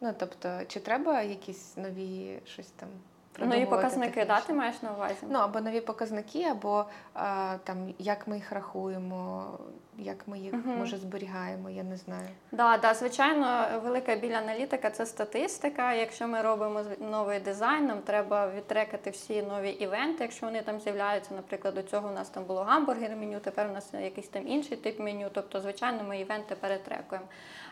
[0.00, 2.88] Ну тобто, чи треба якісь нові щось там
[3.38, 5.20] Ну і придумувати показники, да, ти маєш на увазі?
[5.28, 6.84] Ну або нові показники, або
[7.14, 9.46] а, там як ми їх рахуємо,
[9.98, 10.78] як ми їх Мгм.
[10.78, 12.28] може зберігаємо, я не знаю.
[12.52, 15.94] Да, да, звичайно, велика біля аналітика це статистика.
[15.94, 21.34] Якщо ми робимо новий дизайн, нам треба відтрекати всі нові івенти, якщо вони там з'являються.
[21.34, 24.76] Наприклад, до цього у нас там було гамбургер меню, тепер у нас якийсь там інший
[24.76, 25.26] тип меню.
[25.32, 27.26] Тобто, звичайно, ми івенти перетрекуємо.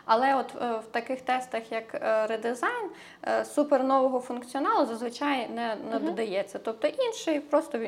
[0.05, 2.89] Але от е, в таких тестах, як е, редизайн,
[3.27, 6.05] е, супер нового функціоналу зазвичай не, не Мгм.
[6.05, 6.59] додається.
[6.59, 7.81] Тобто інший просто в,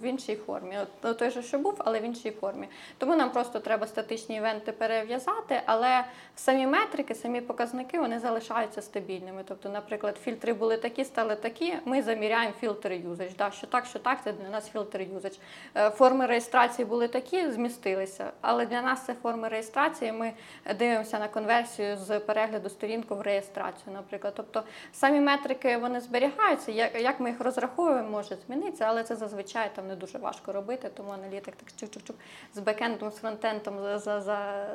[0.00, 0.78] в іншій формі.
[1.02, 2.68] От той же, що був, але в іншій формі.
[2.98, 6.04] Тому нам просто треба статичні івенти перев'язати, але
[6.36, 9.42] самі метрики, самі показники вони залишаються стабільними.
[9.48, 11.74] Тобто, наприклад, фільтри були такі, стали такі.
[11.84, 13.34] Ми заміряємо фільтр юзач.
[13.38, 15.38] Да, що так, що так, це для нас фільтр юзач.
[15.76, 18.32] Е, Форми реєстрації були такі, змістилися.
[18.40, 20.12] Але для нас це форми реєстрації.
[20.12, 20.32] Ми
[20.78, 24.32] дивимося на конверсію з перегляду сторінку в реєстрацію, наприклад.
[24.36, 26.72] Тобто самі метрики вони зберігаються.
[26.98, 31.10] Як ми їх розраховуємо, може змінитися, але це зазвичай там не дуже важко робити, тому
[31.10, 32.14] аналітик так чук-чук-чук
[32.54, 34.20] з бекендом, з фронтендом за, за,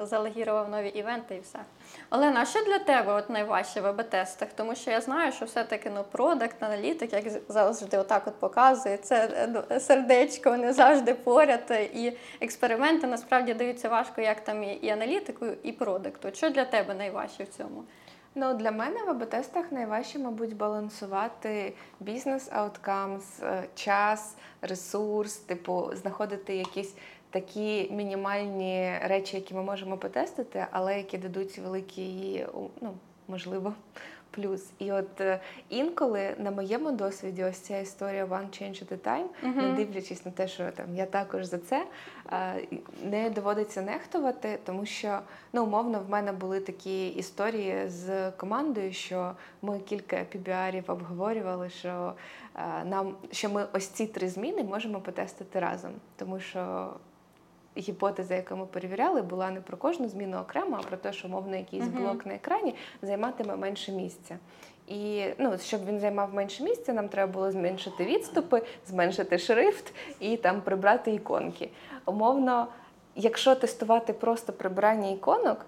[0.01, 0.19] за,
[0.69, 1.59] нові івенти і все.
[2.09, 4.49] Олена, а що для тебе от найважче в АБ-тестах?
[4.55, 9.29] Тому що я знаю, що все-таки ну, продакт, аналітик, як завжди отак от показує, це
[9.33, 11.89] е, ну, сердечко, вони завжди поряд.
[11.93, 16.29] І експерименти насправді даються важко, як там і, аналітику, і продукту.
[16.33, 17.83] Що для тебе найважче в цьому?
[18.39, 26.55] Ну, для мене в АБ-тестах найважче, мабуть, балансувати бізнес outcomes, е, час, ресурс, типу, знаходити
[26.55, 26.95] якісь
[27.29, 32.45] такі мінімальні речі, які ми можемо потестити, але які дадуть великий,
[32.81, 32.93] ну,
[33.27, 33.73] можливо,
[34.31, 34.69] плюс.
[34.79, 39.55] І от е, інколи на моєму досвіді, ось ця історія One Change at a Time,
[39.55, 41.85] не дивлячись на те, що там я також за це,
[42.31, 42.67] е,
[43.03, 45.19] не доводиться нехтувати, тому що
[45.53, 52.13] ну, умовно в мене були такі історії з командою, що ми кілька PBR-ів обговорювали, що
[52.55, 56.89] е, нам що ми ось ці три зміни можемо потестити разом, тому що.
[57.77, 61.55] Гіпотеза, яку ми перевіряли, була не про кожну зміну окремо, а про те, що мовно
[61.55, 62.03] якийсь Мгм.
[62.03, 64.37] блок на екрані займатиме менше місця.
[64.87, 70.37] І ну, щоб він займав менше місця, нам треба було зменшити відступи, зменшити шрифт і
[70.37, 71.69] там прибрати іконки.
[72.05, 72.67] Умовно,
[73.15, 75.65] якщо тестувати просто прибирання іконок,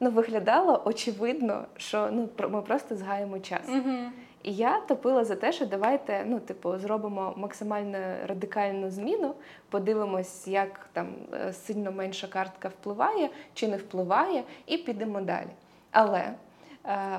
[0.00, 3.68] ну виглядало очевидно, що ну ми просто згаємо час.
[3.68, 3.96] Угу.
[4.42, 9.34] І я топила за те, що давайте ну, типу, зробимо максимально радикальну зміну,
[9.70, 15.50] подивимось, як там е, сильно менша картка впливає чи не впливає, і підемо далі.
[15.90, 16.34] Але е,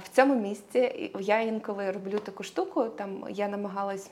[0.03, 4.11] в цьому місці я інколи роблю таку штуку, там я намагалась.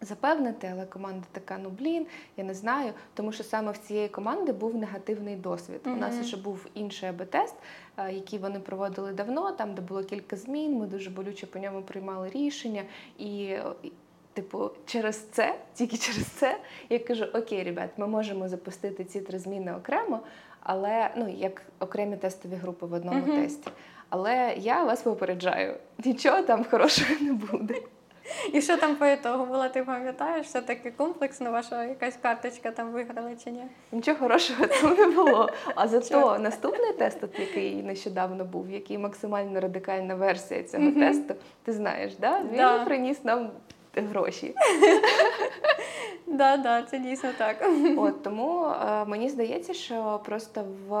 [0.00, 2.06] Запевнити, але команда така: ну блін,
[2.36, 2.92] я не знаю.
[3.14, 5.80] Тому що саме в цієї команди був негативний досвід.
[5.84, 7.54] У нас ще був інший АБ-тест,
[7.96, 10.78] е, який вони проводили давно, там де було кілька змін.
[10.78, 12.82] Ми дуже болюче по ньому приймали рішення.
[13.18, 13.56] І,
[14.32, 19.38] типу, через це, тільки через це, я кажу: Окей, ребят, ми можемо запустити ці три
[19.38, 20.20] зміни окремо,
[20.60, 23.42] але ну як окремі тестові групи в одному Мгм.
[23.42, 23.70] тесті.
[24.08, 27.74] Але я вас попереджаю, нічого там хорошого не буде.
[28.52, 30.46] І що там по ітогу було, ти пам'ятаєш?
[30.46, 33.62] Все таки комплексно ваша якась карточка там виграла чи ні?
[33.92, 35.48] Нічого хорошого там не було.
[35.74, 41.00] А зато наступний тест, от який нещодавно був, який максимально радикальна версія цього Мгм.
[41.00, 41.34] тесту,
[41.64, 42.40] ти знаєш, да?
[42.40, 42.84] він Да.
[42.84, 43.50] приніс нам
[43.94, 44.54] гроші.
[46.26, 47.68] Да, да, це дійсно так.
[47.96, 50.94] От тому е, мені здається, що просто в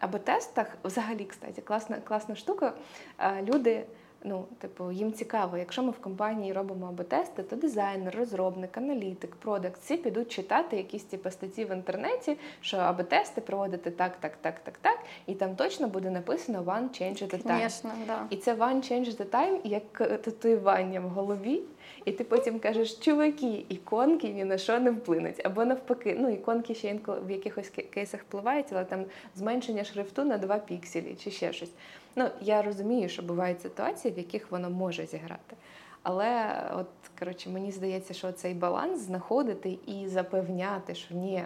[0.00, 2.72] АБ-тестах, взагалі, кстати, класна, класна штука.
[3.18, 3.84] Е, люди,
[4.26, 9.80] ну, типу, їм цікаво, якщо ми в компанії робимо АБ-тести, то дизайнер, розробник, аналітик, продакт,
[9.80, 14.78] всі підуть читати якісь типу, статті в інтернеті, що АБ-тести проводити так, так, так, так,
[14.78, 17.60] так, і там точно буде написано one change at a time.
[17.62, 18.26] Звісно, да.
[18.30, 21.62] І це one change at a time як татуювання в голові.
[22.04, 25.46] І ти потім кажеш, чуваки, іконки ні на що не вплинуть.
[25.46, 30.24] Або навпаки, ну іконки ще інколи в якихось ке- кейсах впливають, але там зменшення шрифту
[30.24, 31.70] на 2 пікселі чи ще щось.
[32.16, 35.56] Ну, я розумію, що бувають ситуації, в яких воно може зіграти.
[36.02, 36.86] Але от
[37.18, 41.44] коротше, мені здається, що цей баланс знаходити і запевняти, що ні,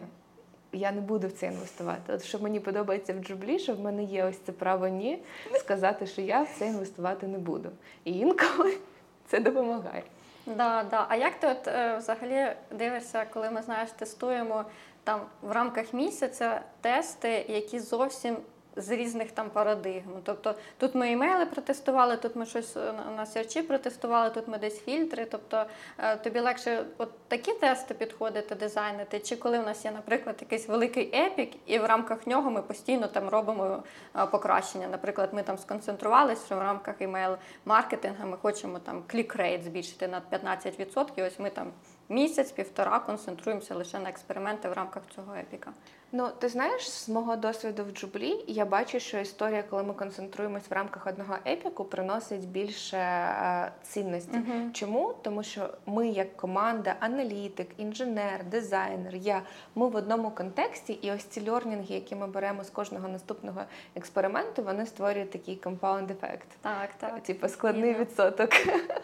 [0.72, 2.12] я не буду в це інвестувати.
[2.12, 5.22] От що мені подобається в джублі, що в мене є ось це право ні
[5.54, 7.70] сказати, що я в це інвестувати не буду.
[8.04, 8.76] І інколи
[9.26, 10.02] це допомагає.
[10.46, 11.06] Да, да.
[11.09, 14.64] А як ти от е, взагалі дивишся, коли ми знаєш, тестуємо
[15.04, 18.37] там в рамках місяця тести, які зовсім
[18.81, 20.11] з різних там парадигм.
[20.25, 24.59] Тобто тут ми імейли протестували, тут ми щось е, на- на серчі протестували, тут ми
[24.59, 25.25] десь фільтри.
[25.31, 25.64] Тобто
[25.99, 30.69] е, тобі легше от такі тести підходити, дизайнити, чи коли в нас є, наприклад, якийсь
[30.69, 33.83] великий epic, і в рамках нього ми постійно там робимо
[34.16, 34.88] е, покращення.
[34.88, 39.62] Наприклад, ми там сконцентрувалися, що в рамках email marketing у ми хочемо там click rate
[39.62, 41.27] збільшити на 15%.
[41.27, 41.73] Ось ми там
[42.11, 45.73] місяць-півтора концентруємося лише на експерименти в рамках цього epic а.
[46.12, 50.70] Ну, ти знаєш, з мого досвіду в Jooble я бачу, що історія, коли ми концентруємось
[50.70, 54.37] в рамках одного epic у, приносить більше е, цінності.
[54.37, 54.73] Мгм.
[54.73, 55.14] Чому?
[55.23, 59.42] Тому що ми, як команда, аналітик, інженер, дизайнер, я
[59.75, 63.61] ми в одному контексті, і ось ці льорнінги, які ми беремо з кожного наступного
[63.94, 66.49] експерименту, вони створюють такий компаунд ефект.
[66.61, 67.23] Так, так.
[67.23, 68.05] Типу складний Вірно.
[68.05, 68.51] відсоток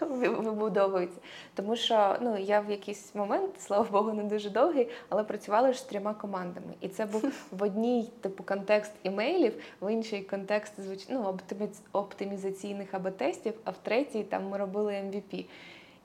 [0.00, 1.20] ви- вибудовується.
[1.54, 5.78] Тому що ну я в якийсь момент, слава Богу, не дуже довгий, але працювали ж
[5.78, 6.74] з трьома командами.
[6.80, 10.72] І це був в одній типу контекст імейлів, в інший контекст
[11.08, 15.44] ну, оптимі- оптимізаційних або тестів, а в третій там ми робили MVP.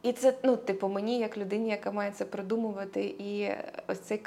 [0.04, 3.50] І це, ну, типу, мені, як людині, яка має це продумувати, і
[3.88, 4.24] ось цей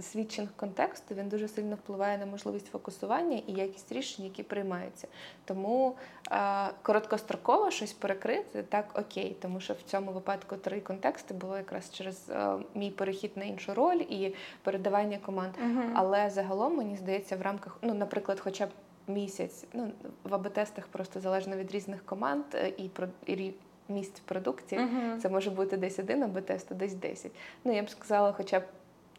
[0.00, 5.08] свідчинг контексту він дуже сильно впливає на можливість фокусування і якість рішень, які приймаються.
[5.44, 5.94] Тому
[6.30, 11.90] е, короткостроково щось перекрити так окей, тому що в цьому випадку три контексти було якраз
[11.92, 15.52] через е, мій перехід на іншу роль і передавання команд.
[15.94, 18.70] Але загалом мені здається, в рамках, ну, наприклад, хоча б
[19.06, 19.92] місяць, ну
[20.24, 23.52] в АБ-тестах просто залежно від різних команд е, і про і
[23.88, 24.80] місць продукції.
[24.80, 25.20] Мгм.
[25.20, 27.32] Це може бути десь один або тест, а десь 10.
[27.64, 28.62] Ну, я б сказала, хоча б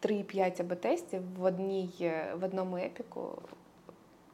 [0.02, 3.38] 3-5 або тестів в, одній, е, в одному епіку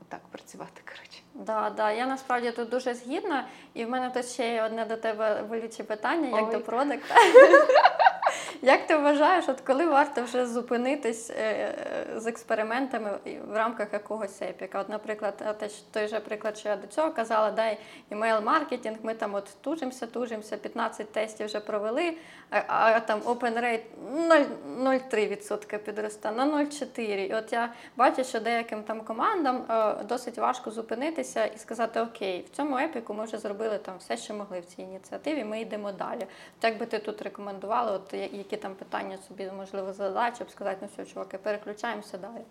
[0.08, 1.22] так працювати, коротше.
[1.34, 4.96] Да, да, я насправді тут дуже згідна, і в мене тут ще є одне до
[4.96, 6.52] тебе болюче питання, як Ой.
[6.52, 7.14] до продакта.
[8.62, 11.74] Як ти вважаєш, от коли варто вже зупинитись е,
[12.16, 13.10] з експериментами
[13.48, 14.80] в рамках якогось епіка?
[14.80, 15.58] От, наприклад,
[15.92, 17.78] той же приклад, що я до цього казала, дай
[18.10, 22.16] імейл-маркетинг, ми там от тужимося, тужимося, 15 тестів вже провели,
[22.50, 23.82] а, там open rate
[24.28, 27.28] 0,03% підросте, на 0,4%.
[27.28, 32.44] І от я бачу, що деяким там командам е, досить важко зупинитися і сказати: Окей,
[32.52, 35.44] в цьому епіку ми вже зробили там все, що могли в цій ініціативі.
[35.44, 36.26] Ми йдемо далі.
[36.62, 40.88] Як би ти тут рекомендувала, от які там питання собі можливо задати, щоб сказати, ну
[40.92, 42.44] все, чуваки, переключаємося далі.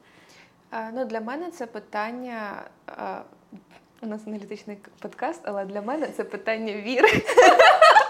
[0.93, 2.63] Ну, для мене це питання.
[4.01, 7.09] У нас аналітичний подкаст, але для мене це питання віри.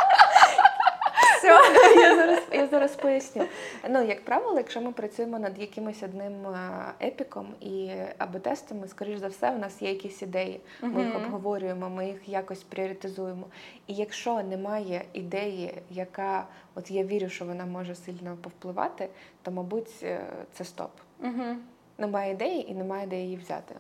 [1.41, 1.47] Все.
[2.01, 3.45] я, зараз, я зараз поясню.
[3.89, 9.27] Ну, як правило, якщо ми працюємо над якимось одним е, епіком і АБ-тестами, скоріш за
[9.27, 10.61] все, у нас є якісь ідеї.
[10.81, 13.47] Ми їх обговорюємо, ми їх якось пріоритизуємо.
[13.87, 19.09] І якщо немає ідеї, яка от я вірю, що вона може сильно повпливати,
[19.41, 20.21] то мабуть е,
[20.53, 20.91] це стоп.
[21.19, 21.55] Угу.
[21.97, 23.75] Немає ідеї і немає де її взяти.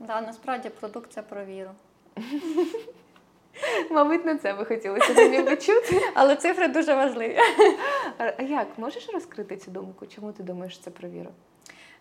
[0.00, 1.70] Да, насправді продукція про віру.
[3.90, 6.00] Мабуть, на це ви хотіли сьогодні почути.
[6.14, 7.38] Але цифри дуже важливі.
[8.18, 10.06] А як можеш розкрити цю думку?
[10.06, 11.30] Чому ти думаєш це про віру?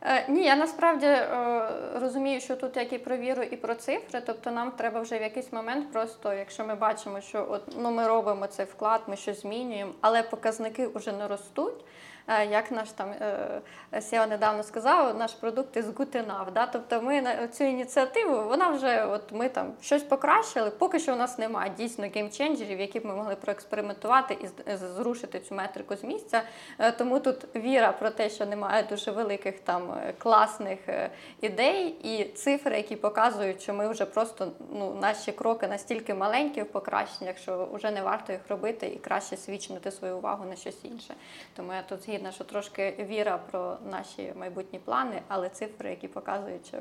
[0.01, 1.69] Е, Ні, я насправді е,
[2.01, 4.21] розумію, що тут як і про віру, і про цифри.
[4.25, 8.07] Тобто нам треба вже в якийсь момент, просто якщо ми бачимо, що от ну ми
[8.07, 11.85] робимо цей вклад, ми щось змінюємо, але показники вже не ростуть.
[12.27, 13.61] Е, Як наш там е,
[13.93, 16.65] SEO недавно сказав, наш продукт із enough, Да?
[16.65, 20.69] Тобто ми на цю ініціативу, вона вже от ми там щось покращили.
[20.69, 25.55] Поки що у нас немає дійсно геймченджерів, які б ми могли проекспериментувати і зрушити цю
[25.55, 26.41] метрику з місця.
[26.79, 31.09] Е, Тому тут віра про те, що немає дуже великих там е, класних е,
[31.41, 36.71] ідей і цифри, які показують, що ми вже просто ну наші кроки настільки маленькі в
[36.71, 41.13] покращеннях, що вже не варто їх робити і краще свідчити свою увагу на щось інше.
[41.55, 46.67] Тому я тут згідна, що трошки віра про наші майбутні плани, але цифри, які показують,
[46.67, 46.77] що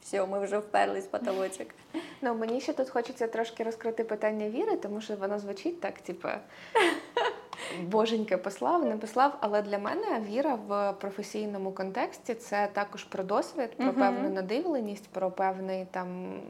[0.00, 1.66] все, ми вже вперлись в потолочок.
[2.22, 6.28] Ну, мені ще тут хочеться трошки розкрити питання віри, тому що воно звучить так, типу,
[7.82, 9.36] боженька послав, не послав.
[9.40, 15.30] Але для мене віра в професійному контексті це також про досвід, про певну надивленість, про
[15.30, 16.40] певний там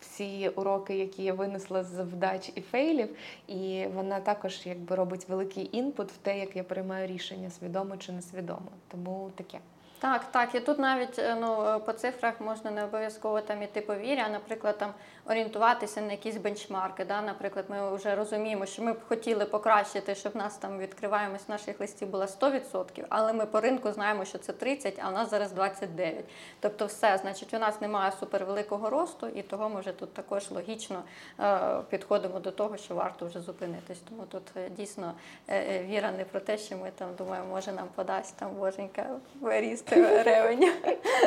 [0.00, 3.16] всі уроки, які я винесла з вдач і фейлів.
[3.46, 8.12] І вона також якби робить великий інпут в те, як я приймаю рішення, свідомо чи
[8.12, 8.68] несвідомо.
[8.88, 9.58] Тому таке.
[9.98, 10.54] Так, так.
[10.54, 14.22] І тут навіть е, ну, е, по цифрах можна не обов'язково там іти по вірі,
[14.26, 14.94] а, наприклад, там
[15.28, 17.04] орієнтуватися на якісь бенчмарки.
[17.04, 17.22] Да?
[17.22, 21.80] Наприклад, ми вже розуміємо, що ми б хотіли покращити, щоб в нас там відкриваємось наших
[21.80, 25.52] листів була 100%, але ми по ринку знаємо, що це 30%, а в нас зараз
[25.52, 26.22] 29%.
[26.60, 31.02] Тобто, все, значить, у нас немає супервеликого росту, і того ми вже тут також логічно
[31.40, 31.58] е,
[31.90, 33.98] підходимо до того, що варто вже зупинитись.
[34.08, 35.14] Тому тут е, дійсно
[35.48, 39.06] е, е, віра не про те, що ми там думаємо, може нам подасть там боженька
[39.40, 39.84] виріс
[40.24, 40.72] revenue.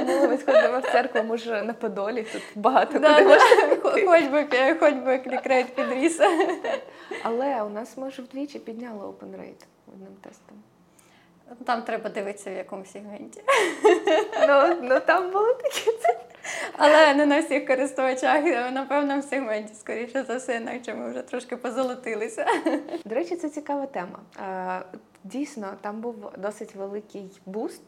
[0.08, 3.38] Ну, ми сходимо в церкву, може на Подолі, тут багато куди да.
[3.82, 6.20] Хоч би хоч би click rate підріс.
[7.24, 10.58] Але у нас ми ж вдвічі підняли open rate одним тестом.
[11.65, 13.41] Там треба дивитися в якому сегменті.
[14.48, 15.91] Ну, ну там були такі.
[16.78, 21.22] Але не на всіх користувачах, а на певному сегменті, скоріше за все, інакше ми вже
[21.22, 22.46] трошки позолотилися.
[23.06, 24.20] До речі, це цікава тема.
[25.24, 27.82] Дійсно, там був досить великий буст,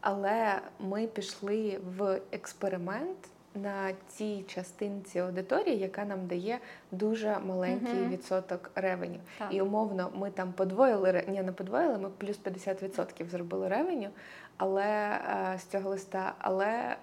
[0.00, 3.18] але ми пішли в експеримент
[3.54, 6.58] на тій частинці аудиторії, яка нам дає
[6.90, 8.10] дуже маленький Мгм.
[8.10, 9.18] відсоток ревеню.
[9.38, 9.48] Так.
[9.54, 14.08] І умовно, ми там подвоїли ні, не подвоїли, ми плюс 50% зробили ревеню,
[14.56, 16.96] але е, з цього листа, але.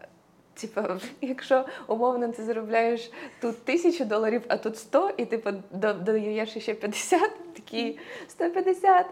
[0.53, 0.81] Типу,
[1.21, 3.11] якщо умовно ти заробляєш
[3.41, 9.05] тут тисячу доларів, а тут 100, і типу до- додаєш ще 50, такі 150.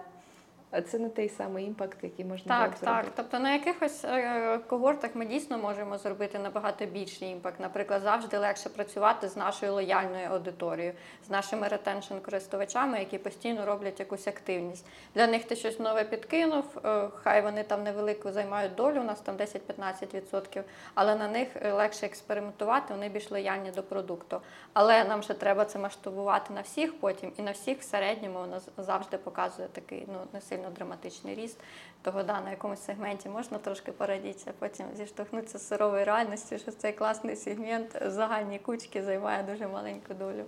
[0.71, 3.05] А це не той самий impact, який можна Так, б так.
[3.15, 7.59] Тобто на якихось е, когортах ми дійсно можемо зробити набагато більший impact.
[7.59, 10.93] Наприклад, завжди легше працювати з нашою лояльною аудиторією,
[11.27, 14.85] з нашими retention користувачами, які постійно роблять якусь активність.
[15.15, 19.19] Для них ти щось нове підкинув, е, хай вони там невелику займають долю, у нас
[19.21, 20.63] там 10-15%,
[20.95, 24.41] але на них е, легше експериментувати, вони більш лояльні до продукту.
[24.73, 28.59] Але нам ще треба це масштабувати на всіх потім, і на всіх в середньому воно
[28.59, 31.57] з- завжди показує такий ну не сильно драматичний ріст.
[32.01, 36.93] Того да, на якомусь сегменті можна трошки порадітися, потім зіштовхнутися з суровою реальністю, що цей
[36.93, 40.45] класний сегмент в загальній кучки займає дуже маленьку долю.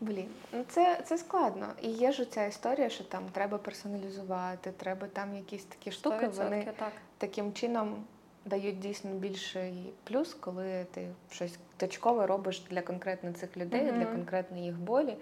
[0.00, 1.66] Блін, ну це, це складно.
[1.82, 6.26] І є ж ця історія, що там треба персоналізувати, треба там якісь такі штуки.
[6.26, 6.92] 100% Вони так.
[7.18, 8.04] таким чином
[8.44, 13.98] дають дійсно більший плюс, коли ти щось точкове робиш для конкретно цих людей, Мгм.
[13.98, 15.16] для конкретної їх болі.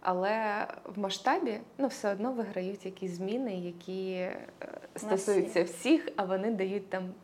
[0.00, 4.46] Але в масштабі ну, все одно виграють якісь зміни, які е,
[4.96, 7.14] стосуються всіх, а вони дають там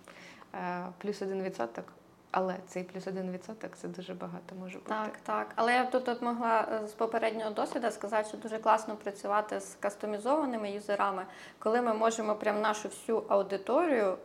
[0.55, 1.85] е, плюс один відсоток.
[2.31, 4.89] Але цей плюс один відсоток це дуже багато може бути.
[4.89, 5.53] Так, так.
[5.55, 9.75] Але я тут от могла е, з попереднього досвіду сказати, що дуже класно працювати з
[9.81, 11.27] кастомізованими юзерами,
[11.59, 14.17] коли ми можемо прям нашу всю аудиторію.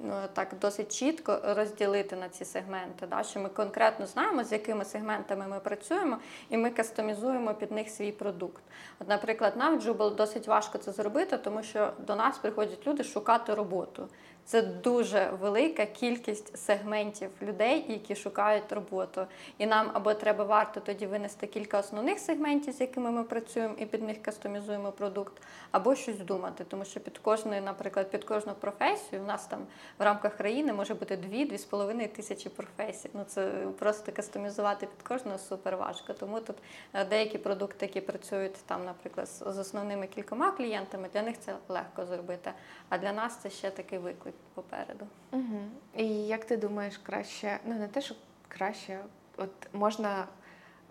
[0.00, 3.22] Ну, Так досить чітко розділити на ці сегменти, да?
[3.22, 6.18] що ми конкретно знаємо, з якими сегментами ми працюємо,
[6.50, 8.62] і ми кастомізуємо під них свій продукт.
[9.00, 13.04] От, наприклад, нам в Jubel досить важко це зробити, тому що до нас приходять люди
[13.04, 14.08] шукати роботу.
[14.48, 19.26] Це дуже велика кількість сегментів людей, які шукають роботу.
[19.58, 23.86] І нам або треба варто тоді винести кілька основних сегментів, з якими ми працюємо, і
[23.86, 26.64] під них кастомізуємо продукт, або щось думати.
[26.68, 29.66] Тому що під кожною, наприклад, під кожну професію, у нас там
[29.98, 33.10] в рамках країни може бути 2-2,5 тисячі професій.
[33.14, 36.12] Ну це просто кастомізувати під кожного супер важко.
[36.12, 36.56] Тому тут
[36.92, 42.06] е, деякі продукти, які працюють там, наприклад, з основними кількома клієнтами, для них це легко
[42.06, 42.52] зробити.
[42.88, 45.06] А для нас це ще такий виклик попереду.
[45.32, 45.60] Угу.
[45.96, 48.14] І як ти думаєш, краще, ну не те, що
[48.48, 49.00] краще,
[49.36, 50.26] от можна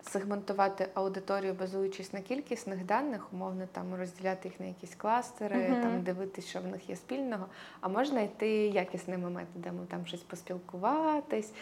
[0.02, 5.82] сегментувати аудиторію, базуючись на кількісних даних, умовно там розділяти їх на якісь кластери, угу.
[5.82, 7.46] там дивитися, що в них є спільного,
[7.80, 11.52] а можна йти якісними методами, там щось поспілкуватись.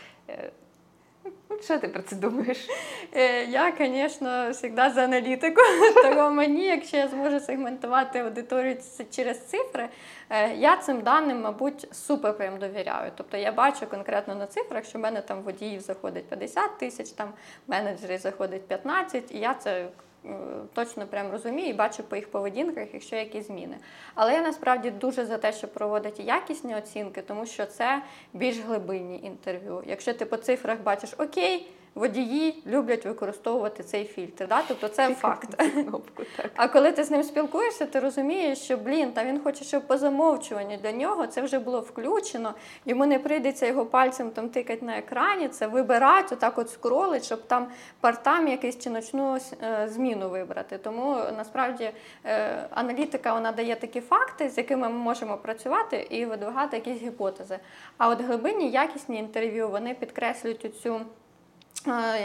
[1.62, 2.68] Що ти про це думаєш?
[3.12, 5.60] Е, Я, звісно, завжди за аналітику.
[6.02, 8.76] Тому мені, якщо я зможу сегментувати аудиторію
[9.10, 9.88] через цифри,
[10.30, 13.12] е, я цим даним, мабуть, супер прям довіряю.
[13.16, 17.32] Тобто я бачу конкретно на цифрах, що в мене там водіїв заходить 50 тисяч, там
[17.66, 19.86] менеджерів заходить 15, і я це.
[20.26, 20.36] Е,
[20.74, 23.76] Точно прям розумію і бачу по їх поведінках, якщо якісь зміни.
[24.14, 28.02] Але я насправді дуже за те, щоб проводити якісні оцінки, тому що це
[28.32, 29.82] більш глибинні інтерв'ю.
[29.86, 34.62] Якщо ти по цифрах бачиш, окей, водії люблять використовувати цей фільтр, да?
[34.68, 35.54] тобто це факт.
[35.72, 36.50] Кнопку, так.
[36.56, 39.98] А коли ти з ним спілкуєшся, ти розумієш, що блін, та він хоче, щоб по
[39.98, 42.54] замовчуванню для нього це вже було включено.
[42.86, 47.42] Йому не прийдеться його пальцем там тикати на екрані, це вибирати, отак от скролить, щоб
[47.42, 47.66] там
[48.00, 50.78] партам якийсь чи ночну е, зміну вибрати.
[50.78, 51.90] Тому насправді
[52.24, 57.58] е, аналітика вона дає такі факти, з якими ми можемо працювати і видвигати якісь гіпотези.
[57.98, 61.00] А от глибинні якісні інтерв'ю вони підкреслюють цю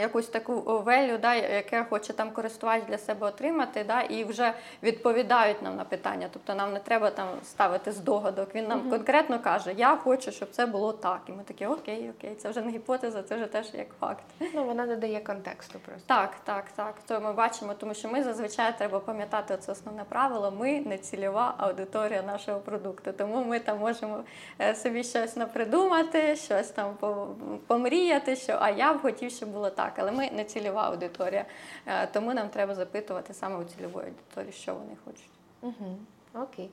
[0.00, 0.54] якусь таку
[0.86, 5.84] велю, да, яке хоче там користувач для себе отримати, да, і вже відповідають нам на
[5.84, 6.28] питання.
[6.32, 8.54] Тобто нам не треба там ставити здогадок.
[8.54, 8.90] Він нам Мгм.
[8.90, 11.20] конкретно каже, я хочу, щоб це було так.
[11.28, 14.24] І ми такі, окей, окей, це вже не гіпотеза, це вже теж як факт.
[14.54, 16.02] Ну, вона додає контексту просто.
[16.06, 16.94] Так, так, так.
[17.06, 20.50] То ми бачимо, тому що ми зазвичай треба пам'ятати це основне правило.
[20.58, 23.12] Ми не цільова аудиторія нашого продукту.
[23.12, 24.24] Тому ми там можемо
[24.60, 26.94] е, собі щось напридумати, щось там
[27.66, 29.92] помріяти, що а я б хотів, щоб було так.
[29.96, 31.44] Але ми не цільова аудиторія.
[31.86, 35.30] Е, Тому нам треба запитувати саме у цільової аудиторії, що вони хочуть.
[35.60, 35.96] Угу.
[36.34, 36.70] Окей.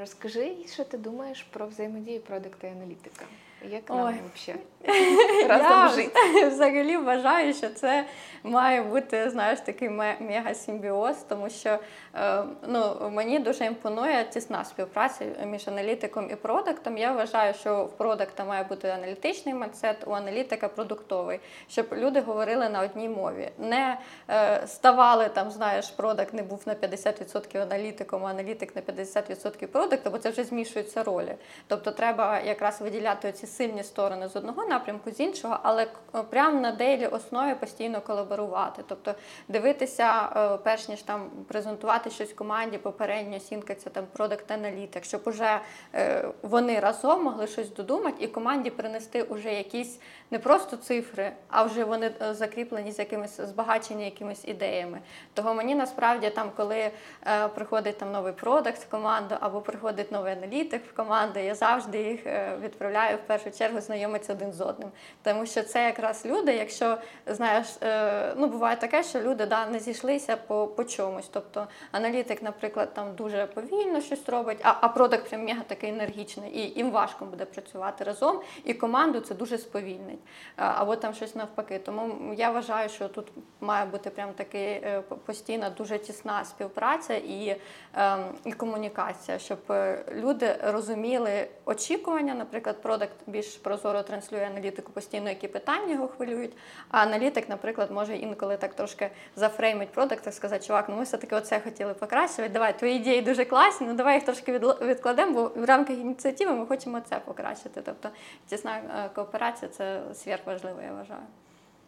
[0.00, 3.24] Розкажи, що ти думаєш про взаємодію продукту і аналітика?
[3.68, 4.14] Як нам Ой.
[4.34, 4.62] взагалі
[5.48, 6.46] разом жити?
[6.48, 8.04] взагалі вважаю, що це
[8.42, 11.78] має бути знаєш такий ме- мега-симбіоз, тому що
[12.14, 16.98] е, ну, мені дуже імпонує тісна співпраця між аналітиком і продуктом.
[16.98, 22.68] Я вважаю, що в продукта має бути аналітичний майндсет, у аналітика продуктовий, щоб люди говорили
[22.68, 23.50] на одній мові.
[23.58, 23.98] Не
[24.30, 30.10] е, ставали там, знаєш, продакт не був на 50% аналітиком, а аналітик на 50% продукту,
[30.10, 31.34] бо це вже змішуються ролі.
[31.66, 36.60] Тобто треба якраз виділяти ці сильні сторони з одного напрямку, з іншого, але к- прямо
[36.60, 38.82] на дейлі основі постійно колаборувати.
[38.88, 39.14] Тобто
[39.48, 45.60] дивитися, е, перш ніж там презентувати щось команді, попередньо сінкаться там продакт аналітик, щоб уже
[45.94, 50.00] е, вони разом могли щось додумати і команді принести уже якісь
[50.30, 55.00] не просто цифри, а вже вони е, закріплені з якимись збагачені якимись ідеями.
[55.34, 56.90] Того мені насправді там, коли
[57.26, 62.02] е, приходить там новий продакт в команду або приходить новий аналітик в команду, я завжди
[62.02, 64.88] їх е, відправляю в першу чергу знайомитися один з одним.
[65.22, 69.78] Тому що це якраз люди, якщо знаєш, е, ну буває таке, що люди да, не
[69.78, 71.28] зійшлися по, по чомусь.
[71.32, 76.58] Тобто аналітик, наприклад, там дуже повільно щось робить, а, а продакт прям мега такий енергічний,
[76.58, 80.19] і їм важко буде працювати разом, і команду це дуже сповільнить.
[80.56, 81.78] А, Або там щось навпаки.
[81.78, 87.56] Тому я вважаю, що тут має бути прям такий е, постійна, дуже тісна співпраця і,
[87.94, 92.34] ем, і комунікація, щоб е, люди розуміли очікування.
[92.34, 96.56] Наприклад, продакт більш прозоро транслює аналітику постійно, які питання його хвилюють.
[96.90, 101.36] А аналітик, наприклад, може інколи так трошки зафреймить продакт, так сказати, чувак, ну ми все-таки
[101.36, 102.52] оце хотіли покращувати.
[102.52, 106.66] Давай, твої ідеї дуже класні, ну давай їх трошки відкладемо, бо в рамках ініціативи ми
[106.66, 107.82] хочемо це покращити.
[107.84, 108.08] Тобто
[108.46, 111.22] тісна е, кооперація це сверхважливо, я вважаю.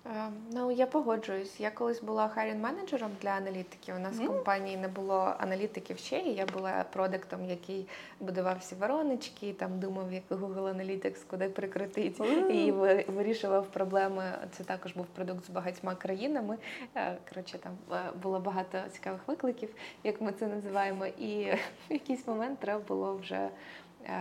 [0.07, 1.61] Е, Ну, я погоджуюсь.
[1.61, 3.95] Я колись була хайрін менеджером для аналітиків.
[3.97, 7.89] У нас в компанії не було аналітиків ще, і я була продуктом, який
[8.21, 12.21] будував всі вороночки, там думав, як Google Analytics куди прикрутить,
[12.51, 12.73] і
[13.13, 14.25] вирішував проблеми.
[14.51, 16.59] Це також був продукт з багатьма країнами.
[16.97, 21.07] Е, Коротше, там е, було багато цікавих викликів, як ми це називаємо.
[21.07, 21.45] І
[21.89, 23.49] в якийсь момент треба було вже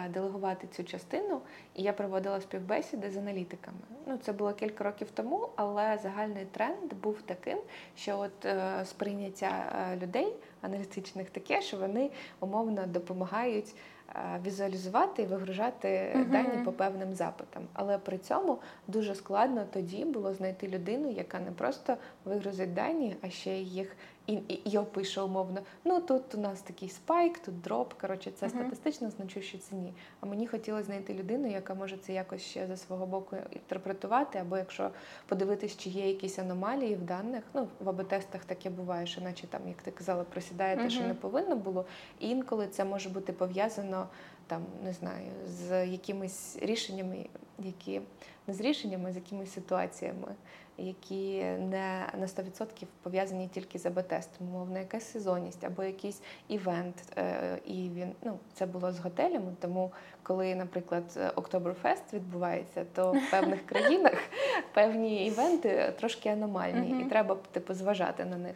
[0.09, 1.41] делегувати цю частину,
[1.75, 3.77] і я проводила співбесіди з аналітиками.
[4.07, 7.57] Ну, це було кілька років тому, але загальний тренд був таким,
[7.95, 12.09] що от е, сприйняття е, людей аналітичних таке, що вони
[12.39, 13.75] умовно допомагають.
[14.15, 16.31] е, Візуалізувати і вигружати Мгм.
[16.31, 21.51] дані по певним запитам, але при цьому дуже складно тоді було знайти людину, яка не
[21.51, 23.95] просто вигрузить дані, а ще й їх
[24.27, 25.61] і, і, і опише умовно.
[25.83, 27.93] Ну тут у нас такий spike, тут drop.
[27.93, 28.55] Коротше, це Мгм.
[28.59, 29.93] статистично значущі зміни.
[30.19, 34.57] А мені хотілося знайти людину, яка може це якось ще за свого боку інтерпретувати, або
[34.57, 34.89] якщо
[35.27, 37.43] подивитись, чи є якісь аномалії в даних.
[37.53, 41.13] Ну в АБ-тестах таке буває, що наче там, як ти казала, просідає те, що не
[41.13, 41.85] повинно було.
[42.19, 44.07] І інколи це може бути пов'язано
[44.51, 47.25] там, не знаю, з якимись рішеннями,
[47.59, 48.01] які
[48.47, 50.35] не з рішеннями, з якимись ситуаціями,
[50.77, 56.95] які не на 100% пов'язані тільки з АБ-тестом, мовно, якась сезонність або якийсь івент.
[57.17, 59.55] Е, І він ну це було з готелями.
[59.59, 59.91] Тому
[60.23, 64.17] коли, наприклад, Октоберфест відбувається, то в певних країнах
[64.73, 68.55] певні івенти трошки аномальні, і треба типу зважати на них.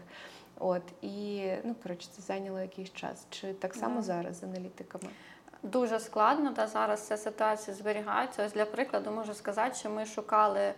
[0.59, 3.27] От і ну коротше, це зайняло якийсь час.
[3.29, 5.09] Чи так само зараз з аналітиками?
[5.65, 8.45] Дуже складно, та зараз ця ситуація зберігається.
[8.45, 10.73] Ось для прикладу можу сказати, що ми шукали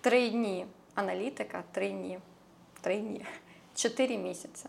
[0.00, 2.18] три дні аналітика, три дні,
[2.80, 3.26] три дні,
[3.74, 4.66] чотири місяці.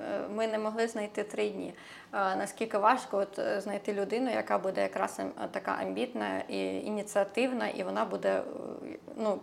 [0.00, 1.74] Е, Ми не могли знайти три дні.
[2.12, 7.68] Е, Наскільки важко от е, знайти людину, яка буде якраз ем, така амбітна і ініціативна,
[7.68, 8.42] і вона буде
[9.16, 9.38] ну,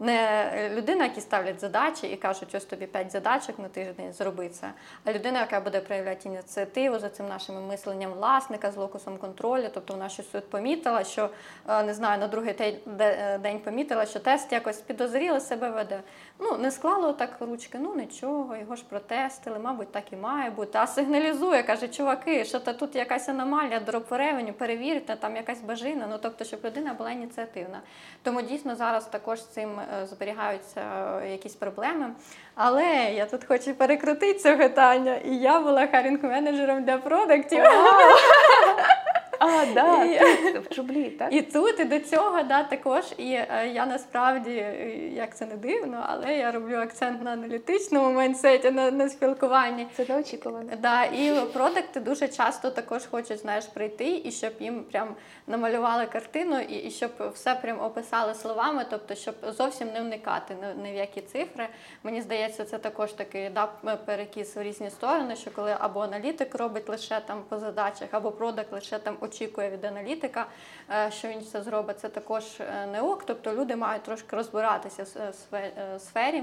[0.00, 4.72] не людина, які ставлять задачі і кажуть, ось тобі п'ять задачок на тиждень, зроби це.
[5.04, 9.68] А людина, яка буде проявляти ініціативу за цим нашим мисленням власника з локусом контролю.
[9.74, 11.30] Тобто вона щось тут помітила, що
[11.68, 16.00] е, не знаю, на другий е, день помітила, що тест якось підозріло себе веде.
[16.42, 20.78] Ну, не склала так ручки, ну нічого, його ж протестили, мабуть, так і має бути.
[20.78, 26.06] А сигналізує, каже, чуваки, що то тут якась аномалія, drop revenue, перевірте, там якась бажина.
[26.10, 27.80] Ну тобто, щоб людина була ініціативна.
[28.22, 30.80] Тому дійсно зараз також з цим е, зберігаються
[31.22, 32.10] е, якісь проблеми.
[32.54, 32.84] Але
[33.14, 35.16] я тут хочу перекрутити це питання.
[35.16, 37.64] І я була hiring manager ом для продуктів.
[39.40, 41.32] А, да, І- тут, в Jooble, так?
[41.32, 43.04] І тут, і до цього, да, також.
[43.18, 48.12] І е, я насправді, е, як це не дивно, але я роблю акцент на аналітичному
[48.12, 49.86] mindset і, на, на спілкуванні.
[49.96, 50.70] Це неочікувано.
[50.82, 55.14] Да, і продукти дуже часто також хочуть знаєш, прийти, і щоб їм прям
[55.46, 60.82] намалювали картину, і, і щоб все прям описали словами, тобто, щоб зовсім не вникати ні,
[60.82, 61.68] ні в які цифри.
[62.02, 63.66] Мені здається, це також такий да,
[63.96, 68.72] перекіс в різні сторони, що коли або аналітик робить лише там по задачах, або продакт
[68.72, 70.46] лише там очікує від аналітика,
[70.90, 73.24] е, що він це зробить, це також е, не ок.
[73.26, 76.42] Тобто люди мають трошки розбиратися в с- е, сфері.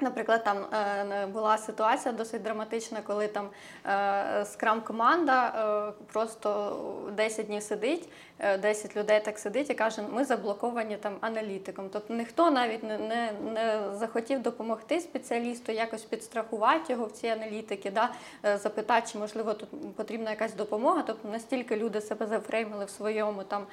[0.00, 3.48] Наприклад, там е, була ситуація досить драматична, коли там
[3.86, 5.46] е, скрам команда
[5.88, 6.76] е, просто
[7.16, 11.88] 10 днів сидить, е, 10 людей так сидить і каже, ми заблоковані там аналітиком.
[11.92, 17.90] Тобто ніхто навіть не, не, не захотів допомогти спеціалісту, якось підстрахувати його в цій аналітики,
[17.90, 18.10] да?
[18.56, 21.02] запитати, чи можливо тут потрібна якась допомога.
[21.06, 23.66] Тобто настільки люди себе зафреймили в своєму там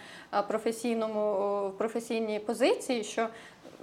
[0.48, 3.28] професійному професійній позиції, що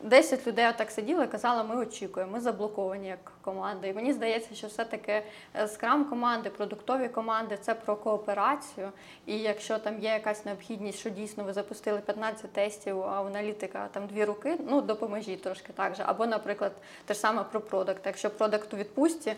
[0.02, 3.86] 10 людей отак сиділи і казали, ми очікуємо, ми заблоковані як команда.
[3.86, 5.22] І мені здається, що все-таки
[5.66, 8.92] скрам команди, продуктові команди це про кооперацію.
[9.26, 13.88] І якщо там є якась необхідність, що дійсно ви запустили 15 тестів, а у аналітика
[13.92, 16.02] там дві руки, ну допоможіть трошки так же.
[16.06, 16.72] Або, наприклад,
[17.04, 18.06] те ж саме про продакт.
[18.06, 19.34] Якщо продакт у відпустці.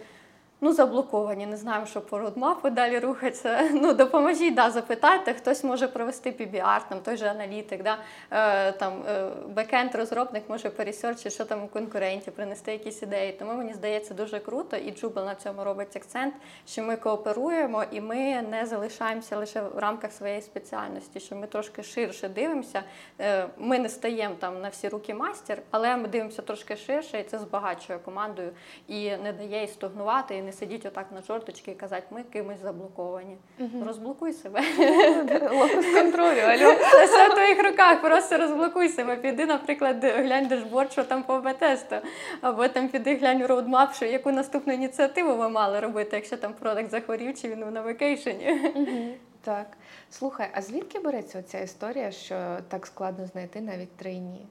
[0.64, 3.70] Ну, заблоковані, не знаємо, що по родмапу далі рухатися.
[3.72, 7.98] Ну, допоможіть, да, запитайте, хтось може провести PBR, там той же аналітик, да,
[8.30, 13.32] е, там е, бекенд розробник може пересерчити, що там у конкуренті, принести якісь ідеї.
[13.32, 16.34] Тому мені здається дуже круто, і Джубл на цьому робить акцент,
[16.66, 21.82] що ми кооперуємо і ми не залишаємося лише в рамках своєї спеціальності, що ми трошки
[21.82, 22.82] ширше дивимося.
[23.20, 27.24] Е, Ми не стаємо там на всі руки мастер, але ми дивимося трошки ширше, і
[27.24, 28.50] це збагачує командою
[28.88, 32.60] і не дає їй стогнувати, і не сидіть отак на жорточки і казати, ми кимось
[32.62, 33.36] заблоковані.
[33.86, 34.62] Розблокуй себе.
[35.52, 36.74] Локус контролю, алло.
[36.90, 39.16] Це все в твоїх руках, просто розблокуй себе.
[39.16, 41.96] Піди, наприклад, глянь дешборд, що там по АБ-тесту.
[42.40, 46.90] Або там піди глянь roadmap, що яку наступну ініціативу ви мали робити, якщо там product
[46.90, 48.60] захворів чи він на vacation і.
[49.44, 49.66] Так.
[50.10, 54.46] Слухай, а звідки береться ця історія, що так складно знайти навіть trainee?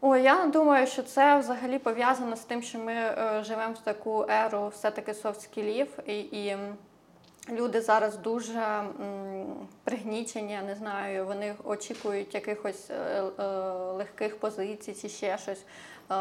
[0.00, 4.26] Ой, я думаю, що це взагалі пов'язано з тим, що ми е, живемо в таку
[4.28, 6.56] еру все-таки soft skill ів, і, і
[7.50, 13.42] люди зараз дуже м, пригнічені, я не знаю, вони очікують якихось е, е,
[13.72, 15.64] легких позицій чи ще щось.
[16.10, 16.14] Е,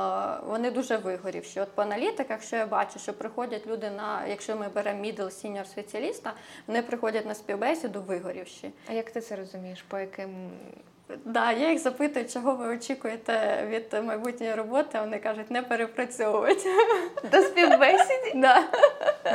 [0.47, 1.59] Вони дуже вигорівші.
[1.59, 5.65] От по аналітиках, що я бачу, що приходять люди на, якщо ми беремо middle senior
[5.65, 6.33] спеціаліста,
[6.67, 8.71] вони приходять на співбесіду вигорівші.
[8.89, 9.81] А як ти це розумієш?
[9.87, 10.49] По яким
[11.25, 14.89] Да, я їх запитую, чого ви очікуєте від майбутньої роботи.
[14.93, 16.69] а Вони кажуть, не перепрацьовувати.
[17.31, 18.31] до співбесіді?
[18.35, 18.63] Да.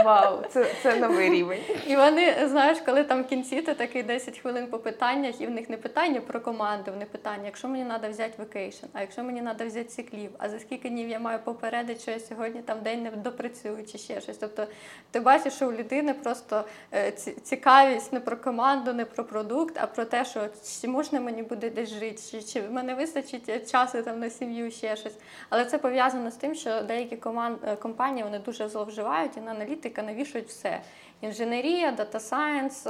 [0.04, 1.60] Вау, це, це новий рівень.
[1.86, 5.50] І вони, знаєш, коли там в кінці ти такий 10 хвилин по питаннях, і в
[5.50, 9.40] них не питання про команду, вони питання, якщо мені треба взяти vacation, а якщо мені
[9.40, 12.80] треба взяти sick leave, а за скільки днів я маю попередити, що я сьогодні там
[12.80, 14.36] день не допрацюю чи ще щось.
[14.36, 14.66] Тобто
[15.10, 16.64] ти бачиш, що у людини просто
[16.94, 17.12] е,
[17.42, 20.40] цікавість не про команду, не про продукт, а про те, що
[20.80, 24.96] чи можна мені буде десь жити, чи, чи мене вистачить часу там на сім'ю, ще
[24.96, 25.16] щось.
[25.48, 29.50] Але це пов'язано з тим, що деякі команд, е, компанії вони дуже зловживають і на
[29.50, 30.80] аналітика навішують все.
[31.22, 32.86] Інженерія, data science,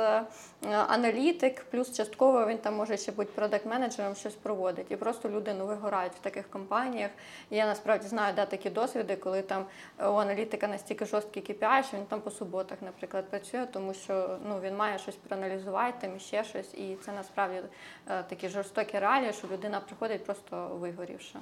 [0.88, 4.86] аналітик, плюс частково він там може ще бути product manager ом, щось проводить.
[4.90, 7.10] І просто люди ну, вигорають в таких компаніях.
[7.50, 9.66] І я насправді знаю да, такі досвіди, коли там
[9.98, 14.38] е, у аналітика настільки жорсткий KPI, що він там по суботах, наприклад, працює, тому що
[14.48, 16.74] ну, він має щось проаналізувати, там ще щось.
[16.74, 17.62] І це насправді
[18.08, 21.40] е, такі жорстокі реалії, що людина приходить просто вигорівша.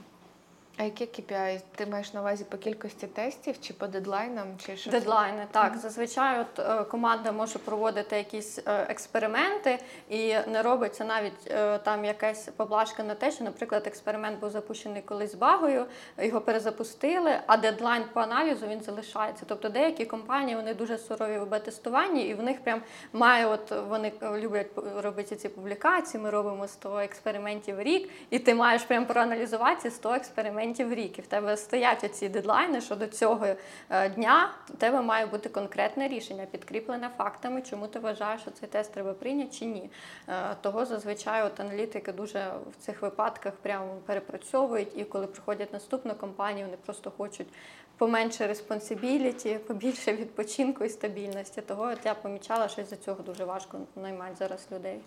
[0.77, 1.61] А які KPI?
[1.77, 4.47] Ти маєш на увазі по кількості тестів чи по дедлайнам?
[4.66, 4.91] Чи що?
[4.91, 5.77] Дедлайни, так.
[5.77, 12.05] Зазвичай от, е, команда може проводити якісь е, експерименти, і не робиться навіть е, там
[12.05, 15.87] якась поблажка на те, що, наприклад, експеримент був запущений колись багою,
[16.18, 19.45] його перезапустили, а дедлайн по аналізу він залишається.
[19.49, 24.12] Тобто деякі компанії вони дуже сурові в АБ-тестуванні, і в них прям має, от вони
[24.23, 26.23] люблять робити ці публікації.
[26.23, 30.95] Ми робимо 100 експериментів в рік, і ти маєш прям проаналізувати ці 100 експериментів в
[30.95, 31.18] рік.
[31.18, 33.47] І в тебе стоять оці дедлайни, що до цього
[33.91, 38.68] е, дня в тебе має бути конкретне рішення, підкріплене фактами, чому ти вважаєш, що цей
[38.68, 39.91] тест треба прийняти чи ні.
[40.29, 46.14] Е, Того зазвичай от аналітики дуже в цих випадках прямо перепрацьовують, і коли приходять наступну
[46.14, 47.49] компанію, вони просто хочуть
[47.97, 51.61] поменше респонсибіліті, побільше відпочинку і стабільності.
[51.61, 55.01] Того от я помічала, що з-за цього дуже важко наймати зараз людей.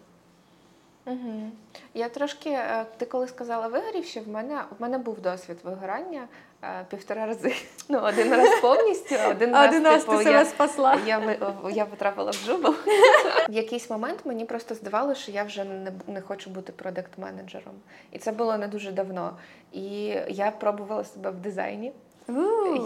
[1.05, 1.51] Угу.
[1.93, 6.27] Я трошки, е, ти коли сказала вигорівши, в мене в мене був досвід вигорання
[6.63, 7.55] е, півтора рази.
[7.89, 10.97] Ну, один раз повністю, один раз, Один раз типу, ти я, спасла.
[11.05, 11.37] я, ми-
[11.71, 12.75] я потрапила в джубл.
[13.49, 17.73] В якийсь момент мені просто здавалося, що я вже не, не хочу бути продакт-менеджером.
[18.11, 19.37] І це було не дуже давно.
[19.71, 19.83] І
[20.29, 21.93] я пробувала себе в дизайні.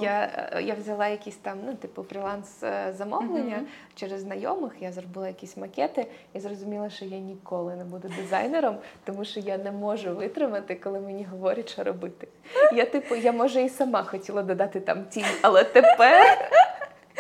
[0.02, 3.68] Я, е, я взяла якісь там, ну, типу, фріланс е, замовлення Мгм.
[3.96, 4.74] через знайомих.
[4.80, 9.58] Я зробила якісь макети і зрозуміла, що я ніколи не буду дизайнером, тому що я
[9.58, 12.28] не можу витримати, коли мені говорять, що робити.
[12.74, 16.52] Я, типу, я може і сама хотіла додати там тінь, але тепер.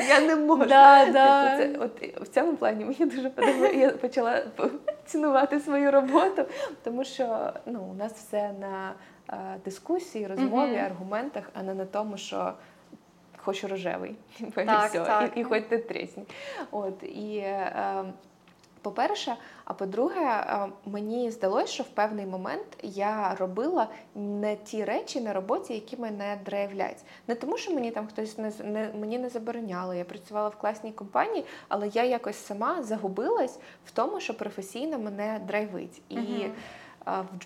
[0.09, 0.65] Я не можу.
[0.65, 1.57] Да, да.
[1.57, 3.79] Типу, це, от в цьому плані мені дуже подобається.
[3.79, 4.43] Я почала
[5.05, 6.45] цінувати свою роботу,
[6.83, 8.93] тому що ну, у нас все на
[9.65, 10.85] дискусії, розмові, Мгм.
[10.85, 12.53] аргументах, а не на тому, що
[13.37, 15.31] хочу рожевий, і Так, все, так.
[15.35, 16.23] І, і хоч ти трісні.
[16.71, 18.03] От, і, е,
[18.81, 25.21] по-перше, а по-друге, е, мені здалося, що в певний момент я робила не ті речі
[25.21, 27.03] на роботі, які мене драйвлять.
[27.27, 29.97] Не тому, що мені там хтось не, не мені не забороняли.
[29.97, 35.41] Я працювала в класній компанії, але я якось сама загубилась в тому, що професійно мене
[35.47, 36.01] драйвить.
[36.09, 36.51] І Мгм.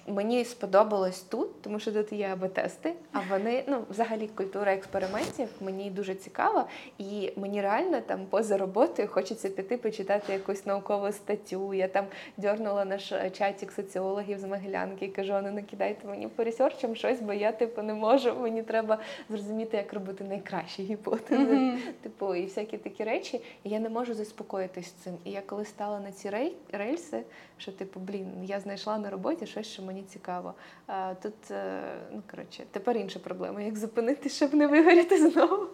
[0.08, 5.90] Мені сподобалось тут, тому що тут є АБ-тести, а вони, ну, взагалі, культура експериментів мені
[5.90, 6.66] дуже цікава,
[6.98, 11.74] і мені реально там поза роботою хочеться піти почитати якусь наукову статтю.
[11.74, 12.06] Я там
[12.38, 17.22] дьорнула наш е, чатик соціологів з Могилянки і кажу, ну накидайте мені по ресерчам щось,
[17.22, 18.36] бо я типу не можу.
[18.36, 18.98] Мені треба
[19.30, 21.56] зрозуміти, як робити найкращі гіпотези.
[21.56, 21.80] Мгм.
[22.02, 25.14] Типу, і всякі такі речі, і я не можу заспокоїтись з цим.
[25.24, 26.30] І я коли стала на ці
[26.72, 27.24] рельси,
[27.62, 30.54] що типу, блін, я знайшла на роботі щось, що мені цікаво.
[30.88, 31.82] А, тут, е,
[32.14, 35.68] ну коротше, тепер інша проблема, як зупинити, щоб не вигоріти знову.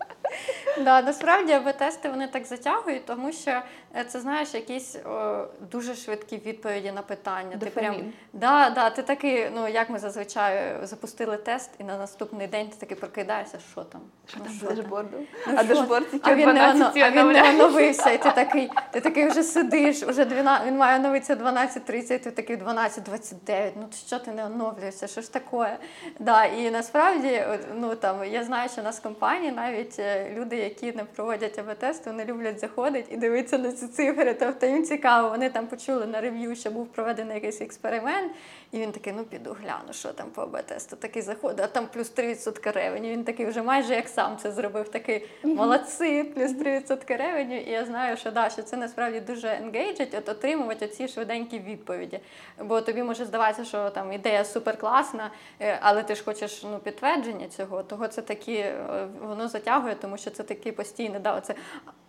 [0.84, 3.52] Да, насправді АБ-тести вони так затягують, тому що
[3.96, 7.58] е, це знаєш якісь о, дуже швидкі відповіді на питання.
[7.58, 11.98] Ти прям да, да, ти такий, ну як ми зазвичай е, запустили тест, і на
[11.98, 14.02] наступний день ти такий прокидаєшся, що там?
[14.28, 15.18] Що Ну, там з дашборду?
[15.48, 18.70] Ну, а дашборд тільки А він, не, оно, а він не оновився, і ти такий,
[18.92, 21.36] ти такий вже сидиш, вже 12, він має оновитися
[21.78, 25.78] 12.30, ти такий 12.29, ну що ти не оновлюєшся, що ж таке?
[26.20, 27.44] Да, і насправді,
[27.76, 31.60] ну там, я знаю, що у нас в компанії навіть е, люди, які не проводять
[31.60, 36.06] АБ-тести, вони люблять заходити і дивитися на ці цифри, тобто їм цікаво, вони там почули
[36.06, 38.32] на рев'ю, що був проведений якийсь експеримент,
[38.72, 42.16] і він такий, ну піду гляну, що там по АБ-тесту, такий заходить, а там плюс
[42.16, 47.58] 3% ревеню, він такий вже майже як сам це зробив, такий молодці, плюс 3% ревеню.
[47.58, 52.20] І я знаю, що да, що це насправді дуже енгейджить, от отримувати оці швиденькі відповіді.
[52.60, 57.48] Бо тобі може здаватися, що там ідея суперкласна, е, але ти ж хочеш ну, підтвердження
[57.48, 61.56] цього, того це такі, е, воно затягує, тому що це такі постійне, да, оце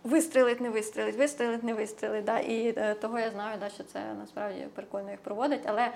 [0.03, 2.25] вистрілить, не вистрілить, вистрілить, не вистрілить.
[2.25, 5.91] Да, і е, того я знаю, да, що це насправді прикольно їх проводить, але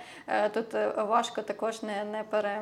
[0.49, 2.61] тут важко також не, не пере.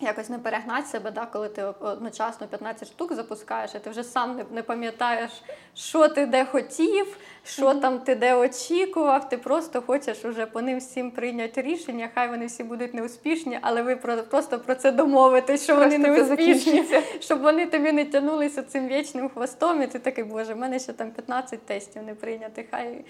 [0.00, 4.36] Якось не перегнати себе, да, коли ти одночасно 15 штук запускаєш, і ти вже сам
[4.36, 5.30] не, не пам'ятаєш,
[5.74, 9.28] що ти де хотів, що там ти де очікував.
[9.28, 12.08] Ти просто хочеш уже по ним всім прийняти рішення.
[12.14, 16.24] Хай вони всі будуть неуспішні, але ви про, просто про це домовитесь, що вони Просто
[16.24, 16.84] це неуспішні,
[17.20, 19.82] щоб вони тобі не тягнулися цим вічним хвостом.
[19.82, 22.64] І ти такий, боже, в мене ще там 15 тестів не прийняти.
[22.70, 23.04] Хай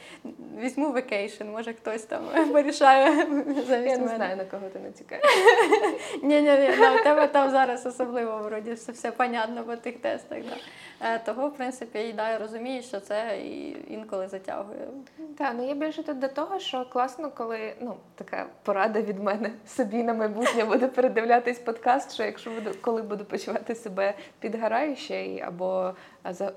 [0.61, 2.23] візьму vacation, може хтось там
[2.53, 3.27] вирішає
[3.69, 5.25] замість Я не знаю, на кого ти натякаєш.
[6.23, 9.97] Ні, ні, ні, да, у тебе там зараз особливо вроді все, все понятно по тих
[9.99, 10.39] тестах.
[10.39, 10.57] Да.
[11.01, 14.89] Е, того, в принципі, і да, я розумію, що це і інколи затягує.
[15.39, 19.51] Так, ну я більше тут до того, що класно, коли ну така порада від мене
[19.67, 22.13] собі на майбутнє буду передивлятись подкаст.
[22.15, 25.95] Що якщо буду, коли буду почувати себе підгораюче і- або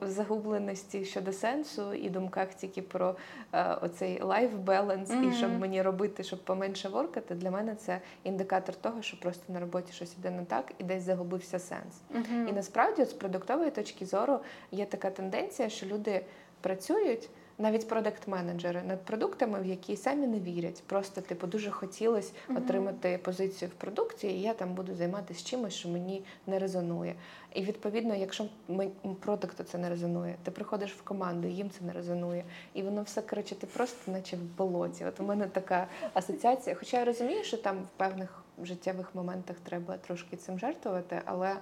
[0.01, 3.15] в загубленості щодо сенсу і думках тільки про
[3.53, 5.30] е, оцей life balance, Мгм.
[5.30, 9.59] і щоб мені робити, щоб поменше воркати, для мене це індикатор того, що просто на
[9.59, 12.01] роботі щось іде не так і десь загубився сенс.
[12.09, 12.47] Мгм.
[12.47, 14.39] І насправді, от з продуктової точки зору,
[14.72, 16.22] є така тенденція, що люди
[16.61, 17.30] працюють.
[17.62, 20.84] Навіть продакт-менеджери над продуктами, в які самі не вірять.
[20.86, 22.57] Просто типу дуже хотілося Мгм.
[22.64, 27.16] отримати позицію в продукті, і я там буду займатися чимось, що мені не резонує.
[27.53, 28.45] І відповідно, якщо
[29.20, 32.43] продукту це не резонує, ти приходиш в команду, їм це не резонує.
[32.74, 35.05] І воно все коротше, ти просто наче в болоті.
[35.05, 36.76] От у мене така асоціація.
[36.76, 41.55] Хоча я розумію, що там в певних життєвих моментах треба трошки цим жертвувати, але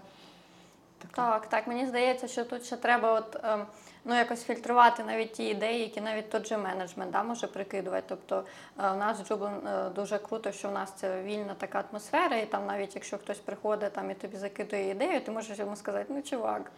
[0.99, 1.31] така.
[1.31, 1.67] Так, так.
[1.67, 3.65] Мені здається, що тут ще треба от, ем,
[4.05, 8.03] ну, якось фільтрувати навіть ті ідеї, які навіть тот же менеджмент да, може прикидувати.
[8.07, 8.43] Тобто
[8.79, 12.37] е, в нас з Jooble'ом е, дуже круто, що в нас це вільна така атмосфера,
[12.37, 16.05] і там навіть якщо хтось приходить там, і тобі закидує ідею, ти можеш йому сказати,
[16.09, 16.71] ну чувак.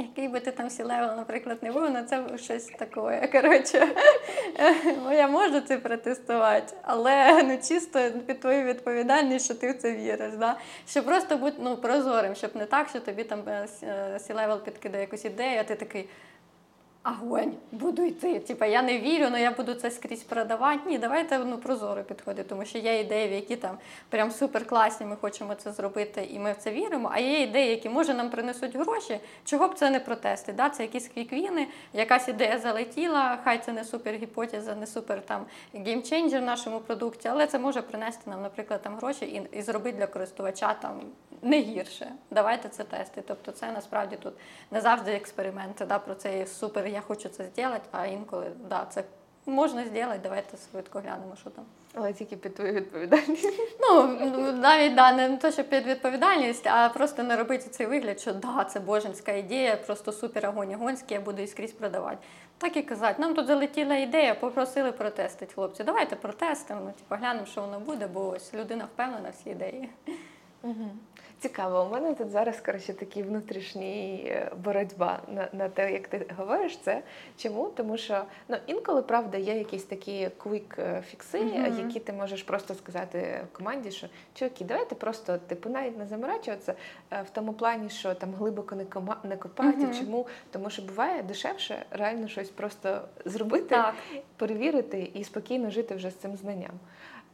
[0.00, 3.28] Який би ти там C-level, наприклад, не був, ну це щось таке.
[3.32, 3.88] Короче,
[5.04, 9.92] ну, я можу це протестувати, але ну чисто під твою відповідальність, що ти в це
[9.92, 10.34] віриш.
[10.34, 10.56] Да?
[10.88, 13.42] Щоб просто бути ну, прозорим, щоб не так, що тобі там
[14.18, 16.08] C-level підкидає якусь ідею, а ти такий.
[17.02, 18.38] Агонь, буду йти.
[18.38, 20.80] Типу я не вірю, але я буду це скрізь продавати.
[20.86, 23.78] Ні, давайте ну, прозоро підходити, тому що є ідеї, в які там
[24.08, 27.10] прям супер класні, ми хочемо це зробити, і ми в це віримо.
[27.12, 29.20] А є ідеї, які може нам принесуть гроші.
[29.44, 30.52] Чого б це не протестити?
[30.52, 30.70] Да?
[30.70, 35.44] Це якісь квіквіни, якась ідея залетіла, хай це не супер гіпотеза, не супер там
[35.74, 39.62] game changer в нашому продукті, але це може принести нам, наприклад, там гроші і, і
[39.62, 41.00] зробити для користувача там
[41.42, 42.12] не гірше.
[42.30, 43.22] Давайте це тести.
[43.26, 44.32] Тобто, це насправді тут
[44.70, 45.86] не завжди експерименти.
[45.86, 46.89] Да, про це є супер.
[46.90, 49.04] Я хочу це зробити, а інколи да, це
[49.46, 51.64] можна зробити, давайте швидко глянемо, що там.
[51.94, 53.48] Але тільки під твою відповідальність.
[53.80, 54.06] Ну,
[54.52, 58.64] навіть да, не те, що під відповідальність, а просто не робити цей вигляд, що да,
[58.64, 62.18] це боженська ідея, просто супер огонь огонський, я буду і скрізь продавати.
[62.58, 65.84] Так і казати, нам тут залетіла ідея, попросили протестити хлопці.
[65.84, 69.88] Давайте протестимо, ну, типу, глянемо, що воно буде, бо ось людина впевнена в цій ідеї.
[71.40, 76.26] Цікаво, у мене тут зараз коротше такий внутрішній е, боротьба на, на те, як ти
[76.36, 77.02] говориш це.
[77.36, 77.68] Чому?
[77.76, 80.78] Тому що ну інколи правда є якісь такі квік
[81.10, 81.78] фікси, Мгм.
[81.78, 86.74] які ти можеш просто сказати команді, що чуваки, давайте просто типу навіть не заморачуватися
[87.10, 89.78] е, в тому плані, що там глибоко не кома не копати.
[89.78, 89.94] Мгм.
[89.94, 90.26] Чому?
[90.50, 93.94] Тому що буває дешевше реально щось просто зробити, Так.
[94.36, 96.72] перевірити і спокійно жити вже з цим знанням.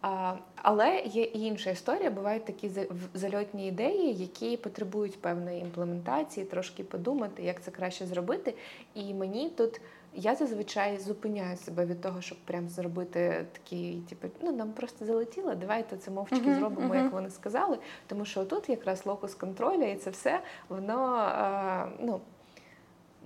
[0.09, 2.11] А, але є і інша історія.
[2.11, 8.55] Бувають такі за- зальотні ідеї, які потребують певної імплементації, трошки подумати, як це краще зробити.
[8.95, 9.81] І мені тут
[10.15, 15.55] я зазвичай зупиняю себе від того, щоб прям зробити такі, типу, ну нам просто залетіло,
[15.55, 17.05] давайте це мовчки Мгм, зробимо, мгм.
[17.05, 17.79] як вони сказали.
[18.07, 21.29] Тому що тут якраз локус контролю і це все воно
[22.01, 22.21] ну.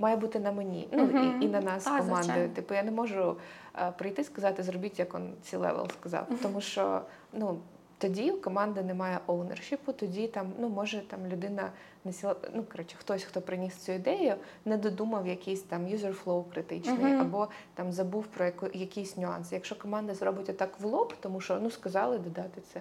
[0.01, 2.23] Має бути на мені, ну і, і на нас Так, командою.
[2.23, 2.55] звичайно.
[2.55, 3.37] Типу, я не можу
[3.79, 6.27] е, прийти і сказати, зробіть, як он C-level сказав.
[6.43, 7.01] Тому що
[7.33, 7.59] ну
[7.99, 11.71] тоді у команди немає ownership -у, тоді там ну може там людина
[12.05, 12.37] не сіла.
[12.55, 14.35] Ну коротше, хтось, хто приніс цю ідею,
[14.65, 19.53] не додумав якийсь там flow критичний, або там забув про яку, якийсь нюанс.
[19.53, 22.81] Якщо команда зробить отак в лоб, тому що ну сказали додати це.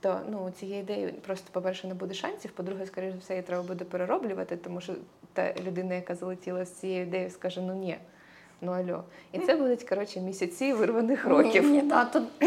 [0.00, 2.50] То ну цієї ідеї просто, по-перше, не буде шансів.
[2.50, 4.94] По-друге, скоріш за все, її треба буде перероблювати, тому що
[5.36, 7.98] та людина, яка залетіла з цією ідеєю, скаже: ну ні,
[8.60, 9.04] ну альо.
[9.32, 11.64] І це будуть коротше місяці вирваних років.
[11.64, 12.38] Ні, ні, да, тут,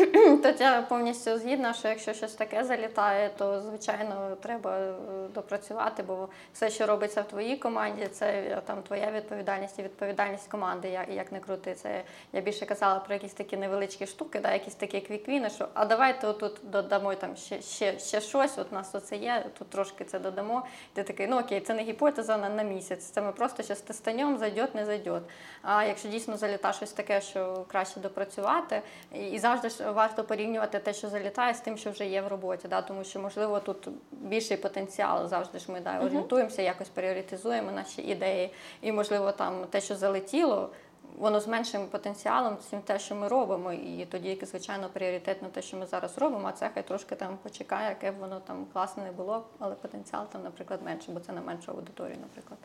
[0.43, 4.93] тут я повністю згідна, що якщо щось таке залітає, то звичайно треба е,
[5.33, 10.47] допрацювати, бо все, що робиться в твоїй команді, це е, там твоя відповідальність і відповідальність
[10.47, 10.89] команди.
[10.89, 11.73] Я як не крути.
[11.73, 12.03] Це
[12.33, 16.27] я більше казала про якісь такі невеличкі штуки, да, якісь такі квіквіни, що а давайте
[16.27, 18.57] отут додамо там ще, ще, ще щось.
[18.57, 20.65] От у нас оце є, тут трошки це додамо.
[20.93, 23.05] Ти такий, ну окей, це не гіпотеза на, на місяць.
[23.05, 25.21] Це ми просто ще тестанем, зайде, не зайде.
[25.61, 28.81] А якщо дійсно заліта щось таке, що краще допрацювати,
[29.13, 32.67] і, завжди ж варто порівнювати те, що залітає, з тим, що вже є в роботі.
[32.67, 32.81] Да?
[32.81, 35.27] Тому що, можливо, тут більший потенціал.
[35.27, 38.53] Завжди ж ми да, орієнтуємося, якось пріоритизуємо наші ідеї.
[38.81, 40.69] І, можливо, там те, що залетіло.
[41.17, 45.61] Воно з меншим потенціалом, чим те, що ми робимо, і тоді, звичайно, пріоритет на те,
[45.61, 49.03] що ми зараз робимо, а це хай трошки там почекає, яке б воно там класне
[49.03, 52.59] не було, але потенціал там, наприклад, менше, бо це на меншу аудиторію, наприклад.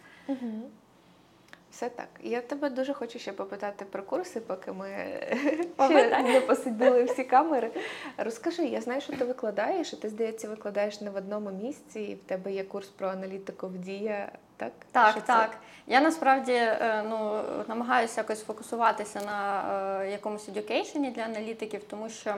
[1.74, 2.08] Все так.
[2.22, 4.88] Я тебе дуже хочу ще попитати про курси, поки ми
[5.88, 7.70] ще не посиділи всі камери.
[8.16, 12.14] Розкажи, я знаю, що ти викладаєш, і ти, здається, викладаєш не в одному місці, і
[12.14, 14.72] в тебе є курс про аналітику в дія, так?
[14.92, 15.26] Так, Що це?
[15.26, 15.56] так.
[15.86, 19.62] Я насправді е, ну, намагаюся якось фокусуватися на
[20.02, 22.34] е, якомусь едюкейшені для аналітиків, тому що,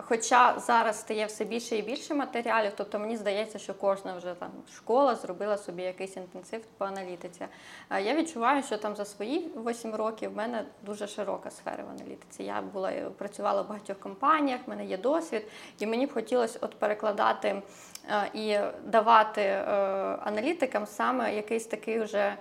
[0.00, 4.50] хоча зараз стає все більше і більше матеріалів, тобто мені здається, що кожна вже там
[4.76, 7.46] школа зробила собі якийсь інтенсив по аналітиці.
[7.90, 11.90] Е, Я відчуваю, що там за свої 8 років в мене дуже широка сфера в
[11.90, 12.42] аналітиці.
[12.42, 15.46] Я була працювала в багатьох компаніях, в мене є досвід,
[15.78, 17.62] і мені б хотілося от перекладати
[18.08, 19.64] е, і давати е,
[20.24, 22.36] аналітикам саме якийсь такий вже е,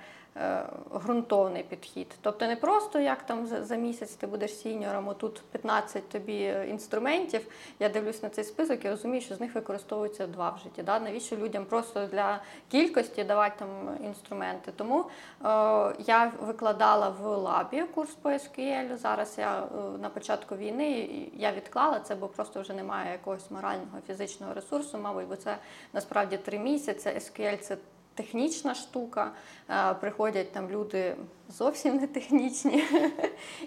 [0.96, 2.08] ґрунтовний підхід.
[2.22, 7.48] Тобто не просто як там за, місяць ти будеш сіньором, отут 15 тобі е, інструментів.
[7.80, 10.84] Я дивлюсь на цей список і розумію, що з них використовується два в житті.
[10.84, 11.00] Да?
[11.00, 14.72] Навіщо людям просто для кількості давати там інструменти?
[14.76, 15.06] Тому е,
[16.00, 18.98] я викладала в лабі курс по SQL.
[18.98, 23.98] Зараз я е, на початку війни я відклала це, бо просто вже немає якогось морального
[24.08, 25.58] фізичного ресурсу, мабуть, бо це
[25.94, 27.10] насправді три місяці.
[27.10, 27.78] SQL– це
[28.16, 29.32] технічна штука.
[29.70, 31.16] Е, Приходять там люди
[31.50, 32.84] зовсім не технічні.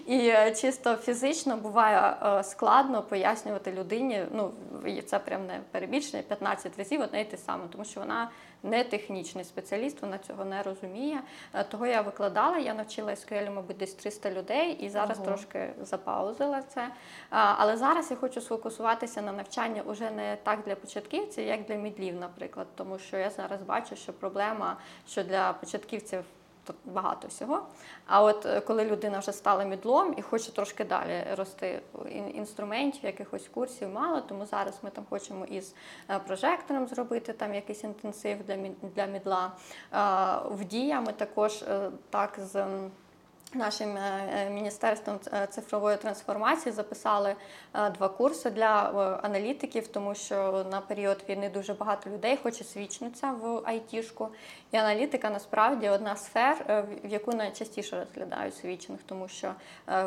[0.07, 4.25] І е, чисто фізично буває е, складно пояснювати людині.
[4.31, 4.51] Ну,
[5.05, 8.29] це прям не перебільшення 15 разів одне й те саме, тому що вона
[8.63, 11.21] не технічний спеціаліст, вона цього не розуміє.
[11.53, 15.25] Е, Того я викладала, я навчила SQL, мабуть, десь 300 людей, і зараз Ого.
[15.25, 16.89] трошки запаузила це.
[17.29, 22.15] Але зараз я хочу сфокусуватися на навчання уже не так для початківців, як для мідлів,
[22.15, 24.77] наприклад, тому що я зараз бачу, що проблема,
[25.07, 26.23] що для початківців
[26.85, 27.65] багато всього.
[28.05, 31.81] А от е, коли людина вже стала мідлом і хоче трошки далі рости
[32.33, 35.75] інструментів, якихось курсів мало, тому зараз ми там хочемо із
[36.09, 38.37] е, прожектором зробити там якийсь інтенсив
[38.95, 39.51] для мідла.
[40.45, 42.65] В дія ми також е, так з.
[43.53, 47.35] Нашим е, е, міністерством е, цифрової трансформації записали
[47.93, 48.69] два курси для
[49.23, 54.27] аналітиків, тому що на період війни дуже багато людей хоче свідчитися в айтішку.
[54.71, 59.53] І аналітика насправді одна з сфер, в- яку найчастіше розглядають свідчених, тому що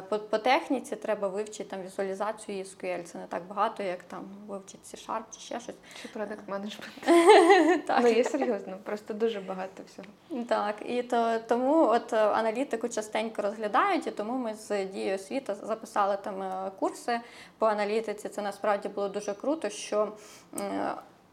[0.08, 3.02] по, техніці треба вивчити там візуалізацію SQL.
[3.02, 5.74] Це не так багато, як там вивчити C-Sharp чи ще щось.
[6.02, 6.92] Чи продакт менеджмент?
[7.86, 8.00] Так.
[8.02, 10.44] Ну, є серйозно, просто дуже багато всього.
[10.48, 16.18] Так, і то тому от аналітику частенько розглядають, і тому ми з дією освіти записали
[16.22, 17.20] там е, курси
[17.58, 18.28] по аналітиці.
[18.28, 20.12] Це насправді було дуже круто, що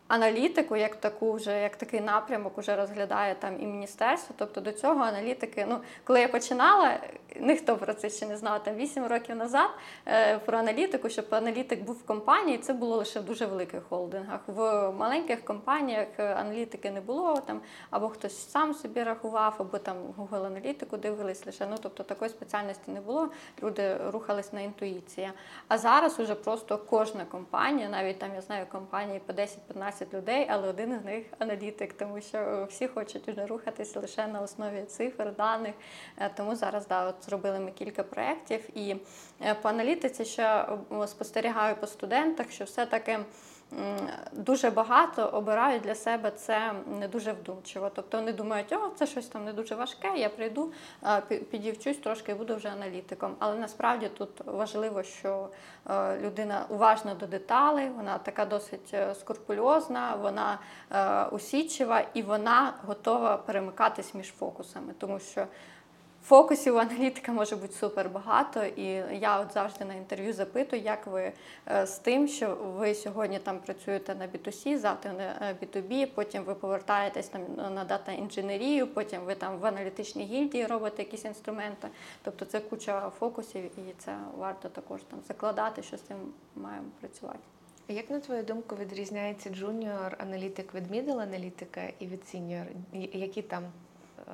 [0.07, 4.35] аналітику, як таку вже як такий напрямок, уже розглядає там і міністерство.
[4.39, 6.99] Тобто до цього аналітики, ну коли я починала,
[7.39, 8.63] ніхто про це ще не знав.
[8.63, 9.69] Там 8 років назад
[10.07, 14.39] е, про аналітику, щоб аналітик був в компанії, це було лише в дуже великих холдингах.
[14.47, 19.97] В маленьких компаніях е, аналітики не було там, або хтось сам собі рахував, або там
[20.17, 21.65] Google аналітику дивились лише.
[21.65, 23.29] Ну тобто такої спеціальності не було.
[23.63, 25.33] Люди рухались на інтуїція.
[25.67, 30.67] А зараз уже просто кожна компанія, навіть там я знаю компанії по 10-15 людей, але
[30.69, 35.73] один з них аналітик, тому що всі хочуть вже рухатися лише на основі цифр, даних.
[36.17, 38.77] Е, Тому зараз да, от зробили ми кілька проєктів.
[38.77, 38.95] І
[39.41, 40.65] е, по аналітиці ще
[41.01, 43.19] е, спостерігаю по студентах, що все-таки
[44.31, 47.91] дуже багато обирають для себе це не дуже вдумчиво.
[47.95, 50.71] Тобто вони думають, о, це щось там не дуже важке, я прийду,
[51.51, 53.35] підівчусь трошки і буду вже аналітиком.
[53.39, 55.49] Але насправді тут важливо, що
[55.89, 60.59] е, людина уважна до деталей, вона така досить е, скрупульозна, вона
[60.91, 65.47] е, усідчива і вона готова перемикатись між фокусами, тому що.
[66.27, 68.83] Фокусів аналітика може бути супер багато, і
[69.21, 71.31] я от завжди на інтерв'ю запитую, як ви
[71.67, 76.43] е, з тим, що ви сьогодні там працюєте на B2C, завтра на е, B2B, потім
[76.43, 81.87] ви повертаєтесь там на дата інженерію, потім ви там в аналітичній гільдії робите якісь інструменти.
[82.23, 86.17] Тобто це куча фокусів, і це варто також там закладати, що з цим
[86.55, 87.39] маємо працювати.
[87.87, 92.65] Як на твою думку відрізняється джуніор аналітик від мідл аналітика і від сіньор?
[93.13, 93.63] Які там
[94.27, 94.31] е,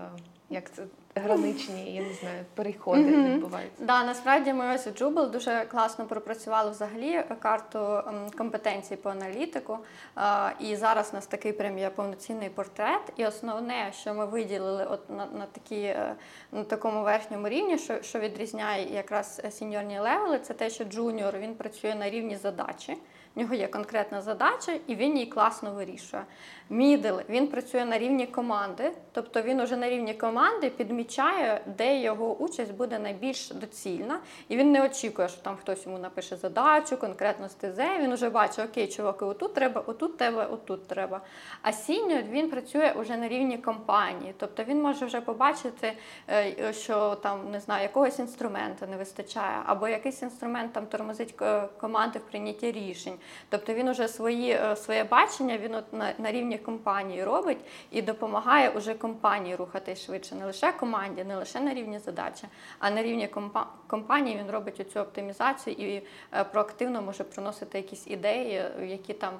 [0.53, 0.83] як це
[1.15, 3.85] граничні, я не знаю, переходи відбуваються?
[3.85, 9.77] Да, насправді ми ось у Jooble дуже класно пропрацювали взагалі карту ем, компетенцій по аналітику.
[10.17, 13.01] Е, І зараз у нас такий прям є повноцінний портрет.
[13.17, 16.15] І основне, що ми виділили от на, на, такі, е,
[16.51, 21.37] на такому верхньому рівні, що, що відрізняє якраз сіньорні level -и, це те, що джуніор
[21.37, 22.97] він працює на рівні задачі.
[23.35, 26.23] В нього є конкретна задача, і він її класно вирішує.
[26.69, 32.35] Мідл він працює на рівні команди, тобто він уже на рівні команди підмічає, де його
[32.35, 37.49] участь буде найбільш доцільна, і він не очікує, що там хтось йому напише задачу, конкретно
[37.49, 37.99] з ТЗ.
[37.99, 41.21] Він вже бачить, окей, чуваки, отут треба, отут треба, отут треба.
[41.61, 45.93] А сіньор він працює вже на рівні компанії, тобто він може вже побачити,
[46.29, 51.67] е, що там не знаю, якогось інструменту не вистачає, або якийсь інструмент там тормозить е,
[51.79, 53.19] команди в прийнятті рішень.
[53.49, 57.57] Тобто він уже свої, е, своє бачення він от на, на рівні компанії робить
[57.91, 62.47] і допомагає уже компанії рухатись швидше, не лише команді, не лише на рівні задачі,
[62.79, 68.07] а на рівні компа- компанії він робить оцю оптимізацію і е, проактивно може приносити якісь
[68.07, 69.33] ідеї, е, які там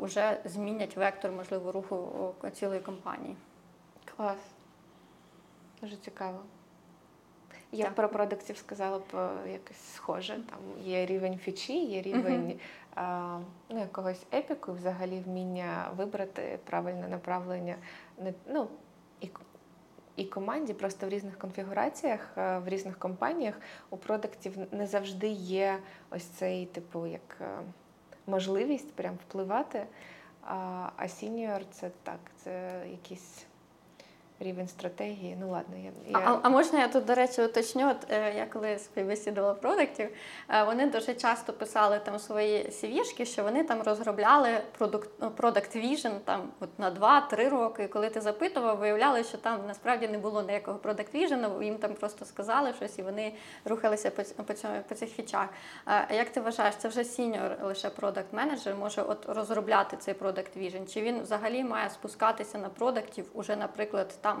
[0.00, 3.36] вже змінять вектор можливо руху цілої компанії.
[4.16, 4.38] Клас.
[5.80, 6.38] Дуже цікаво.
[7.74, 7.94] Я Так.
[7.94, 10.32] про продуктів сказала б е, якось схоже.
[10.32, 12.60] Там є рівень фічі, є рівень
[12.94, 17.76] а, ну, якогось епіку, взагалі вміння вибрати правильне направлення.
[18.48, 18.68] Ну,
[19.20, 19.30] і,
[20.16, 23.54] і команді просто в різних конфігураціях, е, в різних компаніях
[23.90, 25.78] у продуктів не завжди є
[26.10, 27.58] ось цей, типу, як е,
[28.26, 29.86] можливість прям впливати.
[30.46, 33.46] А, сіньор це так, це якийсь
[34.44, 35.36] рівень стратегії.
[35.40, 36.26] Ну ладно, я, А, я...
[36.34, 37.90] а, а можна я тут, до речі, уточню?
[37.90, 40.08] От, е, я коли співбесідувала продуктів,
[40.50, 45.28] е, вони дуже часто писали там свої CV -шки, що вони там розробляли продукт, ну,
[45.36, 47.82] product vision там, от на 2-3 роки.
[47.84, 51.94] І коли ти запитував, виявляли, що там насправді не було ніякого product vision, їм там
[51.94, 53.32] просто сказали щось, і вони
[53.64, 55.48] рухалися по, по, цьому, по цих фічах.
[55.86, 60.14] Е, А як ти вважаєш, це вже сіньор лише продакт менеджер може от розробляти цей
[60.14, 60.92] product vision?
[60.94, 64.33] Чи він взагалі має спускатися на продуктів уже, наприклад, там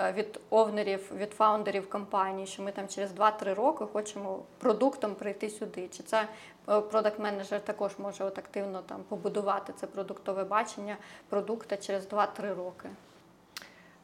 [0.00, 5.50] е, від овнерів, від фаундерів компанії, що ми там через 2-3 роки хочемо продуктом прийти
[5.50, 5.88] сюди?
[5.88, 6.28] Чи це
[6.64, 10.96] продакт менеджер також може от активно там побудувати це продуктове бачення
[11.28, 12.88] продукта через 2-3 роки?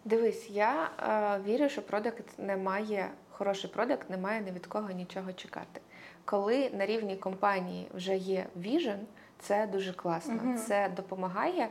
[0.05, 4.91] Дивись, я е, вірю, що продакт не має, хороший продакт не має ні від кого
[4.91, 5.81] нічого чекати.
[6.25, 9.07] Коли на рівні компанії вже є віжен,
[9.39, 10.35] Це дуже класно.
[10.35, 10.59] Мгм.
[10.59, 11.69] Це допомагає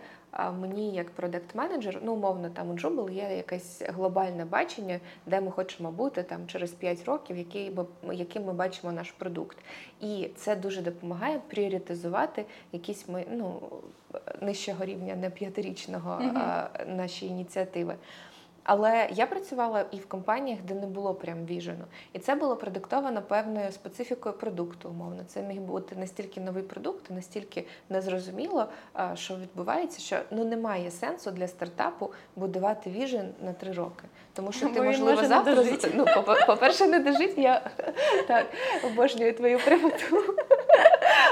[0.59, 1.99] мені як продакт-менеджер.
[2.03, 6.71] Ну, умовно, там у Джубл є якесь глобальне бачення, де ми хочемо бути там через
[6.71, 9.57] 5 років, який ми, яким ми бачимо наш продукт.
[10.01, 13.61] І це дуже допомагає пріоритизувати якісь ми ну
[14.41, 17.95] нижчого рівня, не п'ятирічного а, наші ініціативи.
[18.63, 21.85] Але я працювала і в компаніях, де не було прям віжену.
[22.13, 25.23] І це було продиктовано певною специфікою продукту, умовно.
[25.27, 28.67] Це міг бути настільки новий продукт, настільки незрозуміло,
[29.15, 34.03] що відбувається, що ну немає сенсу для стартапу будувати віжен на три роки.
[34.33, 37.71] Тому що ти, він можливо, може завтра ну, по- по-перше, не дожить, я
[38.27, 38.45] так
[38.83, 40.35] обожнюю твою прямоту.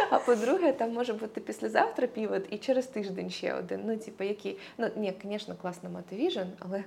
[0.10, 3.82] А по-друге, там може бути післязавтра півот і через тиждень ще один.
[3.86, 4.58] Ну, типу, які.
[4.78, 6.84] Ну, ні, звісно, класно мати віжен, але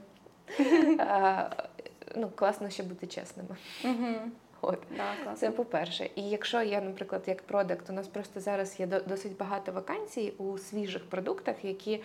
[2.17, 3.57] ну, класно ще бути чесними.
[4.61, 4.79] От.
[4.97, 5.35] Да.
[5.35, 6.11] Це по-перше.
[6.17, 10.33] І якщо я, наприклад, як продакт, у нас просто зараз є до- досить багато вакансій
[10.39, 12.03] у свіжих продуктах, які е,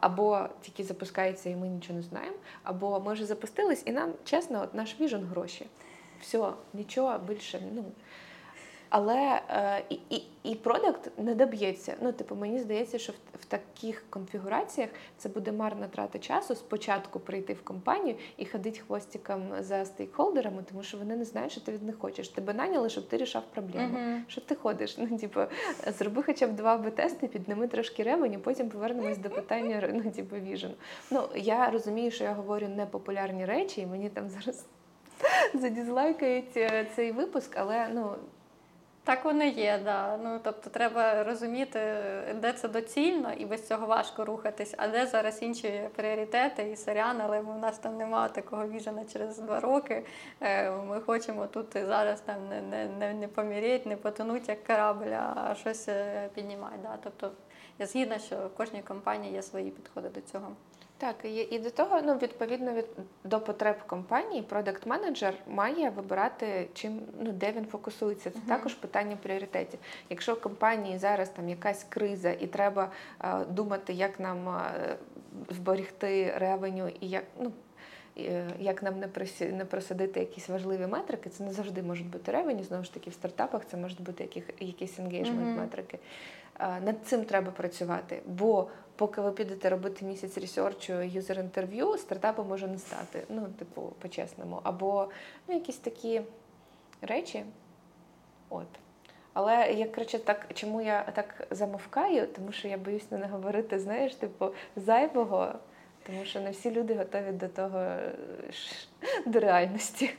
[0.00, 4.62] або тільки запускаються, і ми нічого не знаємо, або ми вже запустились, і нам чесно,
[4.62, 5.66] от наш віжен гроші.
[6.20, 7.62] Все, нічого більше.
[7.74, 7.84] Ну.
[8.88, 11.94] Але е, і, і, і продакт не доб'ється.
[12.00, 17.20] Ну, типу, мені здається, що в, в таких конфігураціях це буде марна трата часу спочатку
[17.20, 21.72] прийти в компанію і ходити хвостиком за стейкхолдерами, тому що вони не знають, що ти
[21.72, 22.28] від них хочеш.
[22.28, 23.98] Тебе наняли, щоб ти рішав проблему.
[23.98, 24.24] Мгм.
[24.28, 24.98] Що ти ходиш?
[24.98, 25.40] Ну, типу,
[25.98, 30.74] зроби хоча б два б-тести, підними трошки ревені, потім повернемось до питання ну, типу, віжен.
[31.10, 34.66] Ну, я розумію, що я говорю непопулярні речі, і мені там зараз
[35.54, 38.14] задізлайкають е, цей випуск, але ну.
[39.06, 40.16] Так воно є, да.
[40.16, 41.80] Ну тобто треба розуміти,
[42.34, 47.20] де це доцільно, і без цього важко рухатись, а де зараз інші пріоритети і сорян,
[47.20, 50.04] але в нас там немає такого віжена через два роки.
[50.40, 55.12] Е, Ми хочемо тут зараз там не, не, не, не поміряти, не потонуть як корабль,
[55.12, 56.76] а щось е, піднімати.
[56.82, 56.98] Да.
[57.02, 57.30] Тобто
[57.78, 60.56] я згідна, що в кожній компанії є свої підходи до цього.
[60.98, 62.84] Так, і, і до того, ну відповідно від
[63.24, 68.30] до потреб компанії, продакт менеджер має вибирати чим ну де він фокусується.
[68.30, 68.48] Це Мгм.
[68.48, 69.80] також питання пріоритетів.
[70.10, 72.90] Якщо в компанії зараз там якась криза, і треба
[73.24, 74.96] е, думати, як нам е,
[75.50, 77.52] зберегти ревеню і як ну.
[78.18, 82.32] е, Як нам не присі- не просадити якісь важливі метрики, це не завжди можуть бути
[82.32, 82.62] ревені.
[82.62, 85.56] Знову ж таки, в стартапах це можуть бути яких, якісь енгейджмент Мгм.
[85.56, 85.98] метрики.
[86.60, 88.22] Е, Над цим треба працювати.
[88.26, 93.22] Бо поки ви підете робити місяць ресерчу, юзер інтерв'ю, стартапу може не стати.
[93.28, 94.60] Ну, типу, по-чесному.
[94.62, 95.08] Або
[95.48, 96.22] ну, якісь такі
[97.02, 97.44] речі.
[98.48, 98.66] От.
[99.32, 102.26] Але я коротше, так, чому я так замовкаю?
[102.26, 105.52] Тому що я боюсь не наговорити, знаєш, типу, зайвого,
[106.06, 108.12] тому що не всі люди готові до того е,
[109.26, 110.10] до реальності.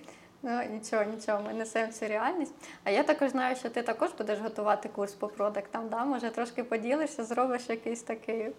[0.41, 2.53] Ну нічого, нічого, ми несемо цю реальність.
[2.83, 5.89] А я також знаю, що ти також будеш готувати курс по продуктам.
[5.89, 6.05] Да?
[6.05, 8.51] Може, трошки поділишся, зробиш якийсь такий.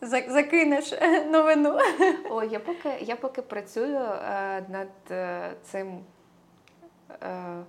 [0.00, 0.92] За- Закинеш
[1.30, 1.78] новину.
[2.30, 6.04] О, я поки, я поки працюю е, над е, цим.
[7.22, 7.62] Е,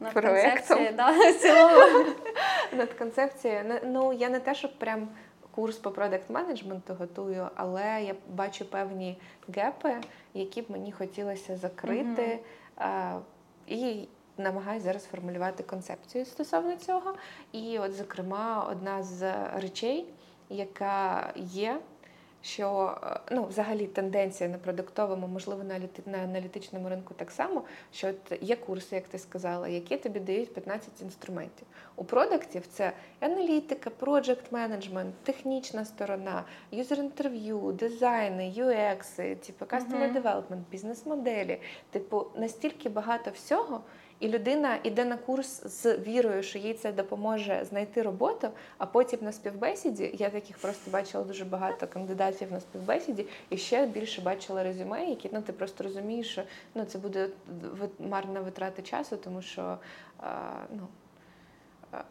[0.00, 0.78] На Проектом.
[0.96, 2.04] да, цілому.
[2.72, 3.80] над концепцією.
[3.84, 5.08] Ну, я не те, щоб прям
[5.54, 9.18] курс по продакт менеджменту готую, але я бачу певні
[9.56, 9.96] гепи,
[10.34, 12.38] які б мені хотілося закрити.
[12.76, 13.18] А,
[13.66, 17.14] і намагаюся зараз формулювати концепцію стосовно цього.
[17.52, 20.06] І, от, зокрема, одна з речей,
[20.52, 21.80] яка є.
[22.44, 27.62] Що е, ну, взагалі тенденція на продуктовому, можливо, на аналіти- на аналітичному ринку так само,
[27.92, 31.66] що от є курси, як ти сказала, які тобі дають 15 інструментів.
[31.96, 41.58] У продуктів це аналітика, проджект менеджмент, технічна сторона, юзер-інтерв'ю, дизайни, UX, типу customer development, бізнес-моделі.
[41.90, 43.80] Типу, настільки багато всього,
[44.22, 48.48] і людина йде на курс з вірою, що їй це допоможе знайти роботу,
[48.78, 53.86] а потім на співбесіді, я таких просто бачила дуже багато кандидатів на співбесіді, і ще
[53.86, 56.42] більше бачила резюме, які ну, ти просто розумієш, що
[56.74, 57.28] ну, це буде
[57.98, 59.78] марна витрата часу, тому що
[60.18, 60.88] а, ну,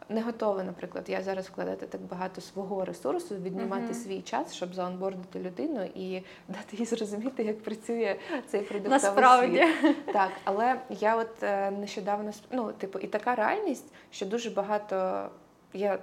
[0.08, 3.94] не готова, наприклад, я зараз вкладати так багато свого ресурсу, віднімати Мгм.
[3.94, 8.16] свій час, щоб заонбордити людину і дати їй зрозуміти, як працює
[8.46, 9.64] цей продуктовий Насправді.
[9.80, 10.12] світ.
[10.12, 15.28] Так, але я от е, нещодавно ну, типу, і така реальність, що дуже багато
[15.74, 15.98] є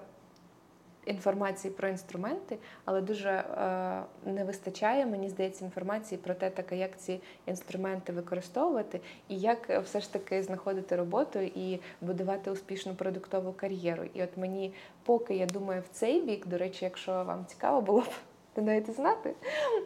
[1.10, 7.00] інформації про інструменти, але дуже е, не вистачає, мені здається, інформації про те, таке, як
[7.00, 13.54] ці інструменти використовувати, і як е, все ж таки знаходити роботу і будувати успішну продуктову
[13.54, 14.04] кар'єру.
[14.14, 18.02] І от мені, поки я думаю в цей бік, до речі, якщо вам цікаво було
[18.02, 18.10] б
[18.56, 19.36] навіть знати,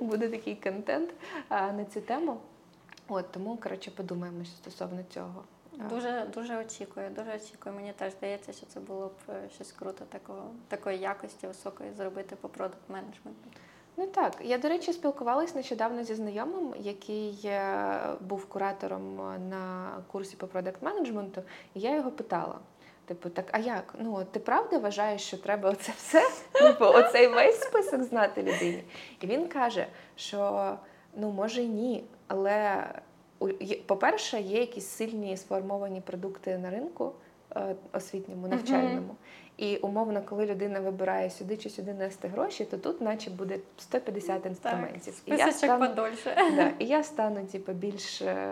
[0.01, 1.09] буде такий контент
[1.49, 2.38] а, на цю тему.
[3.07, 5.43] От тому, коротше, подумаємо стосовно цього.
[5.89, 7.09] Дуже дуже очікую.
[7.09, 7.76] Дуже очікую.
[7.76, 12.36] Мені теж здається, що це було б е, щось круто такого, такої якості високої зробити
[12.36, 13.49] по продакт менеджменту.
[13.97, 19.15] Ну так, я до речі спілкувалась нещодавно зі знайомим, який е, був куратором
[19.49, 21.41] на курсі по продакт менеджменту,
[21.74, 22.59] і я його питала.
[23.05, 23.95] Типу, так, а як?
[23.99, 26.30] Ну, ти правда вважаєш, що треба оце все?
[26.51, 28.84] Типу, оцей весь список знати людині?
[29.21, 30.78] І він каже, що
[31.15, 32.84] ну може ні, але
[33.86, 37.12] по-перше, є якісь сильні сформовані продукти на ринку
[37.56, 39.16] е, освітньому, навчальному.
[39.58, 44.46] І умовно, коли людина вибирає сюди чи сюди нести гроші, то тут, наче, буде 150
[44.46, 45.22] інструментів.
[45.26, 46.36] Так, списочок подольше.
[46.56, 48.46] Да, і я стану типу, більш е,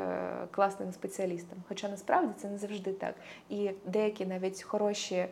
[0.51, 1.57] класним спеціалістом.
[1.67, 3.15] Хоча насправді це не завжди так.
[3.49, 5.25] І деякі навіть хороші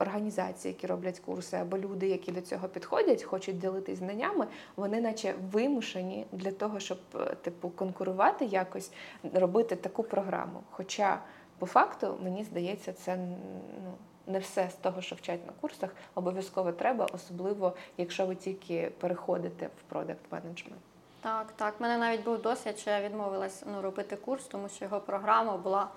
[0.00, 4.46] організації, які роблять курси, або люди, які до цього підходять, хочуть ділитись знаннями,
[4.76, 8.92] вони наче вимушені для того, щоб е, типу конкурувати якось,
[9.34, 10.60] робити таку програму.
[10.70, 11.18] Хоча
[11.58, 13.92] по факту мені здається, це ну.
[14.26, 19.66] Не все з того, що вчать на курсах, обов'язково треба, особливо якщо ви тільки переходите
[19.66, 20.82] в продакт менеджмент.
[21.20, 21.74] Так, так.
[21.78, 25.56] У мене навіть був досвід, що я відмовилась ну, робити курс, тому що його програма
[25.56, 25.88] була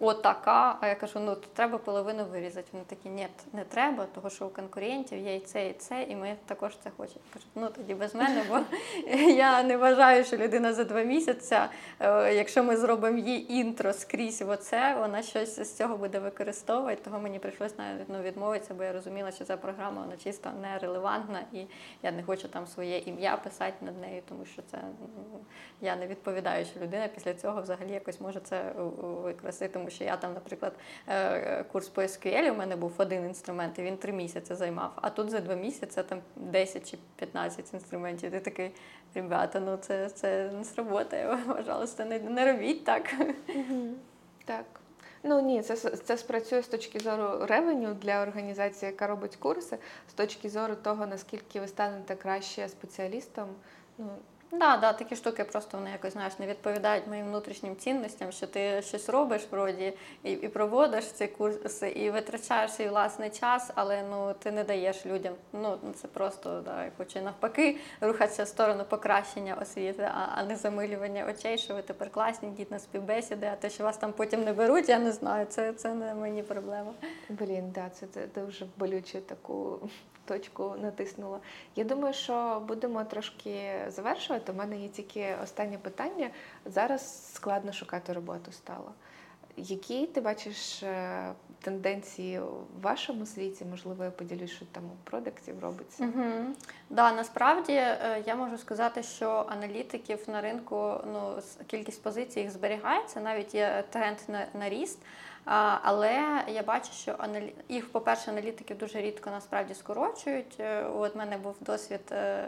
[0.00, 0.76] отака.
[0.80, 2.68] А я кажу, ну то треба половину вирізати.
[2.72, 6.16] Вони такі, ні, не треба, тому що у конкурентів є і це, і це, і
[6.16, 7.20] ми також це хочемо.
[7.26, 8.60] Я кажу, ну тоді без мене, бо
[9.18, 11.56] я не вважаю, що людина за два місяці,
[12.00, 17.02] е, якщо ми зробимо їй інтро скрізь в оце, вона щось з цього буде використовувати.
[17.04, 21.40] Того мені прийшлось навіть ну, відмовитися, бо я розуміла, що ця програма вона чисто нерелевантна,
[21.52, 21.66] і
[22.02, 24.78] я не хочу там своє ім'я писати над нею, тому що це
[25.32, 25.40] ну,
[25.80, 30.04] я не відповідаю, що людина після цього взагалі якось може це у- використати, тому що
[30.04, 30.72] я там, наприклад,
[31.08, 34.92] е, курс по SQL, у мене був один інструмент, і він три місяці займав.
[34.96, 38.30] А тут за два місяці там 10 чи 15 інструментів.
[38.30, 38.70] Ти такий,
[39.14, 41.38] ребята, ну це, це не сработає.
[41.46, 43.14] Пожалуйста, не, не робіть так.
[44.44, 44.64] Так.
[45.22, 49.78] Ну ні, це, це спрацює з точки зору ревеню для організації, яка робить курси,
[50.10, 53.48] з точки зору того, наскільки ви станете краще спеціалістом.
[53.98, 54.08] Ну,
[54.58, 58.82] Да, да, такі штуки просто вони якось знаєш не відповідають моїм внутрішнім цінностям, що ти
[58.82, 64.34] щось робиш вроді і, і проводиш ці курси, і витрачаєш свій власний час, але ну
[64.38, 65.34] ти не даєш людям.
[65.52, 70.56] Ну це просто да, я хочу навпаки рухатися в сторону покращення освіти, а, а не
[70.56, 74.44] замилювання очей, що ви тепер класні, йдіть на співбесіди, а те, що вас там потім
[74.44, 75.46] не беруть, я не знаю.
[75.46, 76.92] Це, це не мені проблема.
[77.28, 79.78] блін, да, це, це дуже болюче таку
[80.24, 81.40] точку натиснула.
[81.76, 84.52] Я думаю, що будемо трошки завершувати.
[84.52, 86.30] У мене є тільки останнє питання.
[86.64, 88.92] Зараз складно шукати роботу стало.
[89.56, 91.32] Які ти бачиш е,
[91.62, 93.64] тенденції в вашому світі?
[93.64, 96.04] Можливо, я поділюсь, що там у продуктів робиться.
[96.04, 96.54] Угу.
[96.90, 103.20] Да, насправді е, я можу сказати, що аналітиків на ринку ну кількість позицій їх зберігається,
[103.20, 104.98] навіть є тренд на, на ріст.
[105.82, 107.16] Але я бачу, що
[107.68, 110.56] їх, по-перше, аналітиків дуже рідко насправді скорочують.
[110.60, 112.44] Е, От мене був досвід е,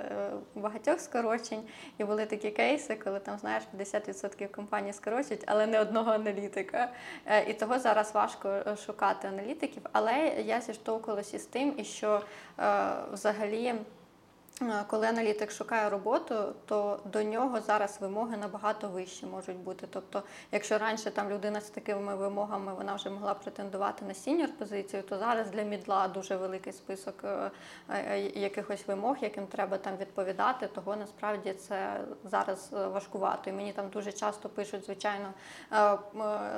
[0.55, 1.62] багатьох скорочень,
[1.98, 6.93] і були такі кейси, коли там знаєш 50% компаній скорочують, але не одного аналітика.
[7.27, 9.82] Е, І того зараз важко е, шукати аналітиків.
[9.93, 12.20] Але я зіштовхувалася з тим, і що
[12.59, 13.74] е, взагалі.
[14.62, 19.87] Е, Коли аналітик шукає роботу, то до нього зараз вимоги набагато вищі можуть бути.
[19.91, 20.23] Тобто,
[20.53, 25.19] якщо раніше там людина з такими вимогами вона вже могла претендувати на сіньор позицію, то
[25.19, 27.51] зараз для мідла дуже великий список е,
[27.91, 30.66] е, якихось вимог, яким треба там відповідати.
[30.66, 33.51] Того насправді це зараз важкувато.
[33.51, 35.33] І мені там дуже часто пишуть, звичайно,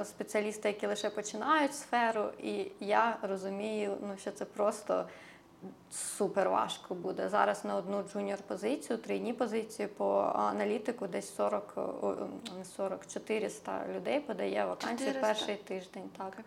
[0.05, 5.05] спеціалісти, які лише починають сферу, і я розумію, ну що це просто.
[5.91, 7.29] Супер важко буде.
[7.29, 12.17] Зараз на одну джуніор позицію, трейні позиції по аналітику десь 40, о,
[12.59, 15.21] не 40, 400 людей подає вакансії 400?
[15.21, 16.11] перший тиждень.
[16.17, 16.39] Так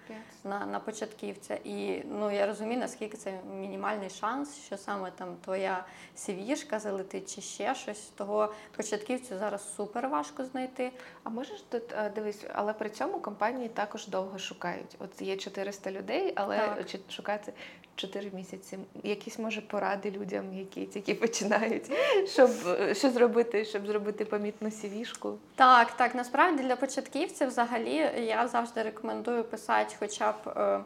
[0.44, 1.56] на, на початківця.
[1.64, 5.86] І ну я розумію, наскільки це мінімальний шанс, що саме там твоя
[6.18, 8.02] CV-шка залетить чи ще щось.
[8.02, 10.92] Того початківцю зараз супер важко знайти.
[11.24, 14.96] А можеш тут е, дивись, але при цьому компанії також довго шукають.
[15.00, 16.88] От є 400 людей, але Так.
[17.10, 17.54] шукати
[18.02, 18.78] 4 місяці.
[19.03, 21.91] Якісь може поради людям, які тільки починають,
[22.28, 22.49] щоб
[22.94, 25.38] що зробити, щоб зробити помітну сівішку.
[25.56, 27.95] Так, так, насправді для початківців взагалі
[28.28, 30.80] я завжди рекомендую писати хоча б е,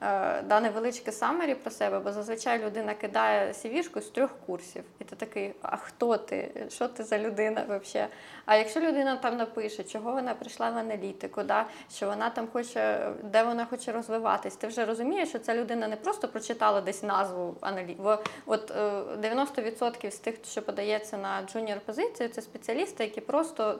[0.00, 4.84] да, невеличке самері про себе, бо зазвичай людина кидає CV-шку з трьох курсів.
[5.00, 6.66] І ти такий, а хто ти?
[6.68, 8.10] Що ти за людина взагалі?
[8.46, 13.10] А якщо людина там напише, чого вона прийшла в аналітику, да, що вона там хоче,
[13.22, 17.56] де вона хоче розвиватись, ти вже розумієш, що ця людина не просто прочитала десь назву
[17.60, 18.16] аналітику.
[18.46, 23.78] От е, 90% з тих, що подається на джуніор позицію, це спеціалісти, які просто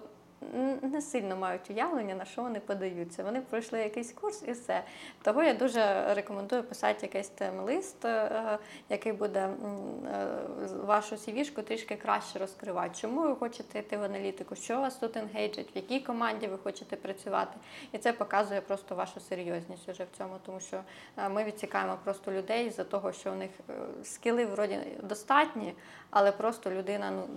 [0.82, 3.24] не сильно мають уявлення, на що вони подаються.
[3.24, 4.82] Вони пройшли якийсь курс і все.
[5.22, 8.58] Того я дуже рекомендую писати якийсь тем-лист, е,
[8.88, 9.50] який буде е,
[10.84, 12.90] вашу CV -шку трішки краще розкривати.
[13.00, 14.56] Чому ви хочете йти в аналітику?
[14.56, 17.56] Що вас тут engage -ить, в якій команді ви хочете працювати?
[17.92, 20.80] І це показує просто вашу серйозність уже в цьому, тому що
[21.16, 23.50] е, ми відсікаємо просто людей за того, що у них
[24.04, 25.74] скіли вроді достатні,
[26.10, 27.28] але просто людина ну,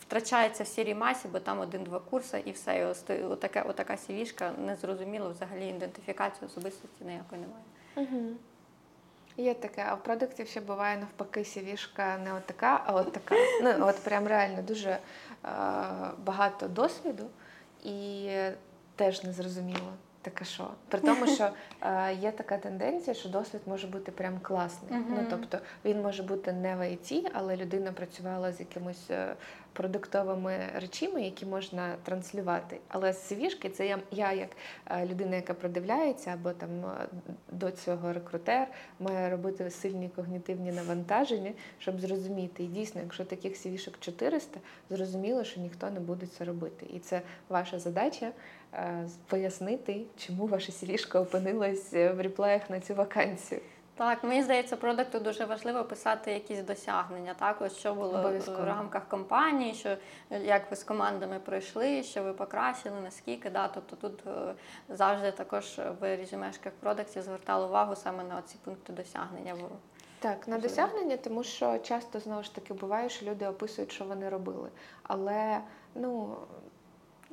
[0.00, 2.78] втрачається в сірій масі, бо там один-два курси і все.
[2.78, 7.64] І ось ти- отака, отака сівішка, незрозуміло взагалі ідентифікацію особистості ніякої немає.
[7.96, 8.36] Угу.
[9.36, 13.18] Є таке, а в продуктів ще буває навпаки сівішка не от така, а от.
[13.62, 14.98] Ну, от прям реально дуже е,
[16.24, 17.30] багато досвіду
[17.84, 18.28] і
[18.96, 19.32] теж не
[20.22, 20.70] Таке що?
[20.88, 21.50] При тому, що
[21.82, 24.92] е, є така тенденція, що досвід може бути прям класний.
[24.92, 25.14] Мгм.
[25.18, 29.34] Ну тобто він може бути не в IT, але людина працювала з якимось е,
[29.72, 32.80] продуктовими речами, які можна транслювати.
[32.88, 34.48] Але CV-шки це я, я як
[34.86, 37.08] е, людина, яка продивляється, або там е,
[37.52, 38.68] до цього рекрутер
[39.00, 42.64] має робити сильні когнітивні навантаження, щоб зрозуміти.
[42.64, 44.60] І дійсно, якщо таких CV-шок 400,
[44.90, 46.86] зрозуміло, що ніхто не буде це робити.
[46.90, 48.32] І це ваша задача
[49.26, 53.60] пояснити, чому ваша CV-шка опинилась е, в реплеях на цю вакансію.
[53.94, 57.34] Так, мені здається, продукту дуже важливо писати якісь досягнення.
[57.34, 58.62] Так, ось що було Обов'язково.
[58.62, 59.96] в рамках компанії, що
[60.30, 63.50] як ви з командами пройшли, що ви покращили, наскільки.
[63.50, 64.54] Да, тобто тут е,
[64.88, 69.54] завжди також в резюмешках продуктів звертали увагу саме на ці пункти досягнення.
[70.20, 74.28] Так, на досягнення, тому що часто знову ж таки буває, що люди описують, що вони
[74.28, 74.68] робили.
[75.02, 75.60] Але
[75.94, 76.36] ну,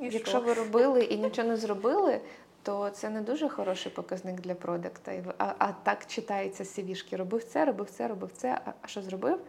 [0.02, 0.40] І якщо що?
[0.40, 2.22] ви робили і нічого не зробили,
[2.64, 5.12] то це не дуже хороший показник для продукта.
[5.38, 7.18] А, а так читається CV-шки.
[7.18, 8.60] Робив це, робив це, робив це.
[8.66, 9.40] А, а що зробив?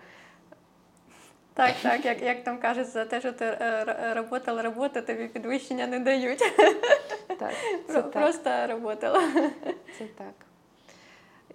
[1.54, 5.28] Так, так, як, як там кажуть, за те, що ти е, р- работала, роботу, тобі
[5.28, 6.38] підвищення не дають.
[7.38, 7.52] Так,
[7.86, 8.12] це Про- так.
[8.12, 9.22] Просто работала.
[9.98, 10.34] Це так.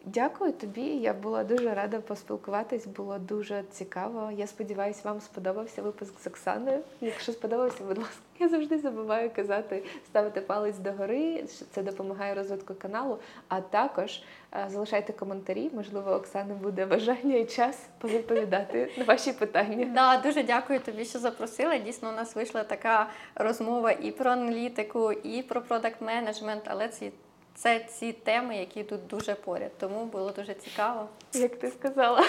[0.06, 0.82] Дякую тобі.
[0.82, 4.32] Я була дуже рада поспілкуватись, було дуже цікаво.
[4.38, 6.80] Я сподіваюся, вам сподобався випуск з Оксаною.
[7.02, 12.74] Якщо сподобався, будь ласка, я завжди забуваю казати, ставити палець догори, що це допомагає розвитку
[12.74, 13.18] каналу.
[13.48, 14.22] А також
[14.54, 15.70] е, залишайте коментарі.
[15.74, 19.86] Можливо, у Оксани буде бажання і час повідповідати на ваші питання.
[19.86, 21.78] Да, дуже дякую тобі, що запросила.
[21.78, 27.12] Дійсно, у нас вийшла така розмова і про аналітику, і про продакт менеджмент, але ці.
[27.56, 31.08] Це ці теми, які тут дуже поряд, тому було дуже цікаво.
[31.34, 32.24] Як ти сказала,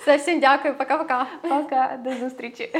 [0.00, 1.26] Все, всім дякую, пока-пока.
[1.42, 2.72] пока, до зустрічі.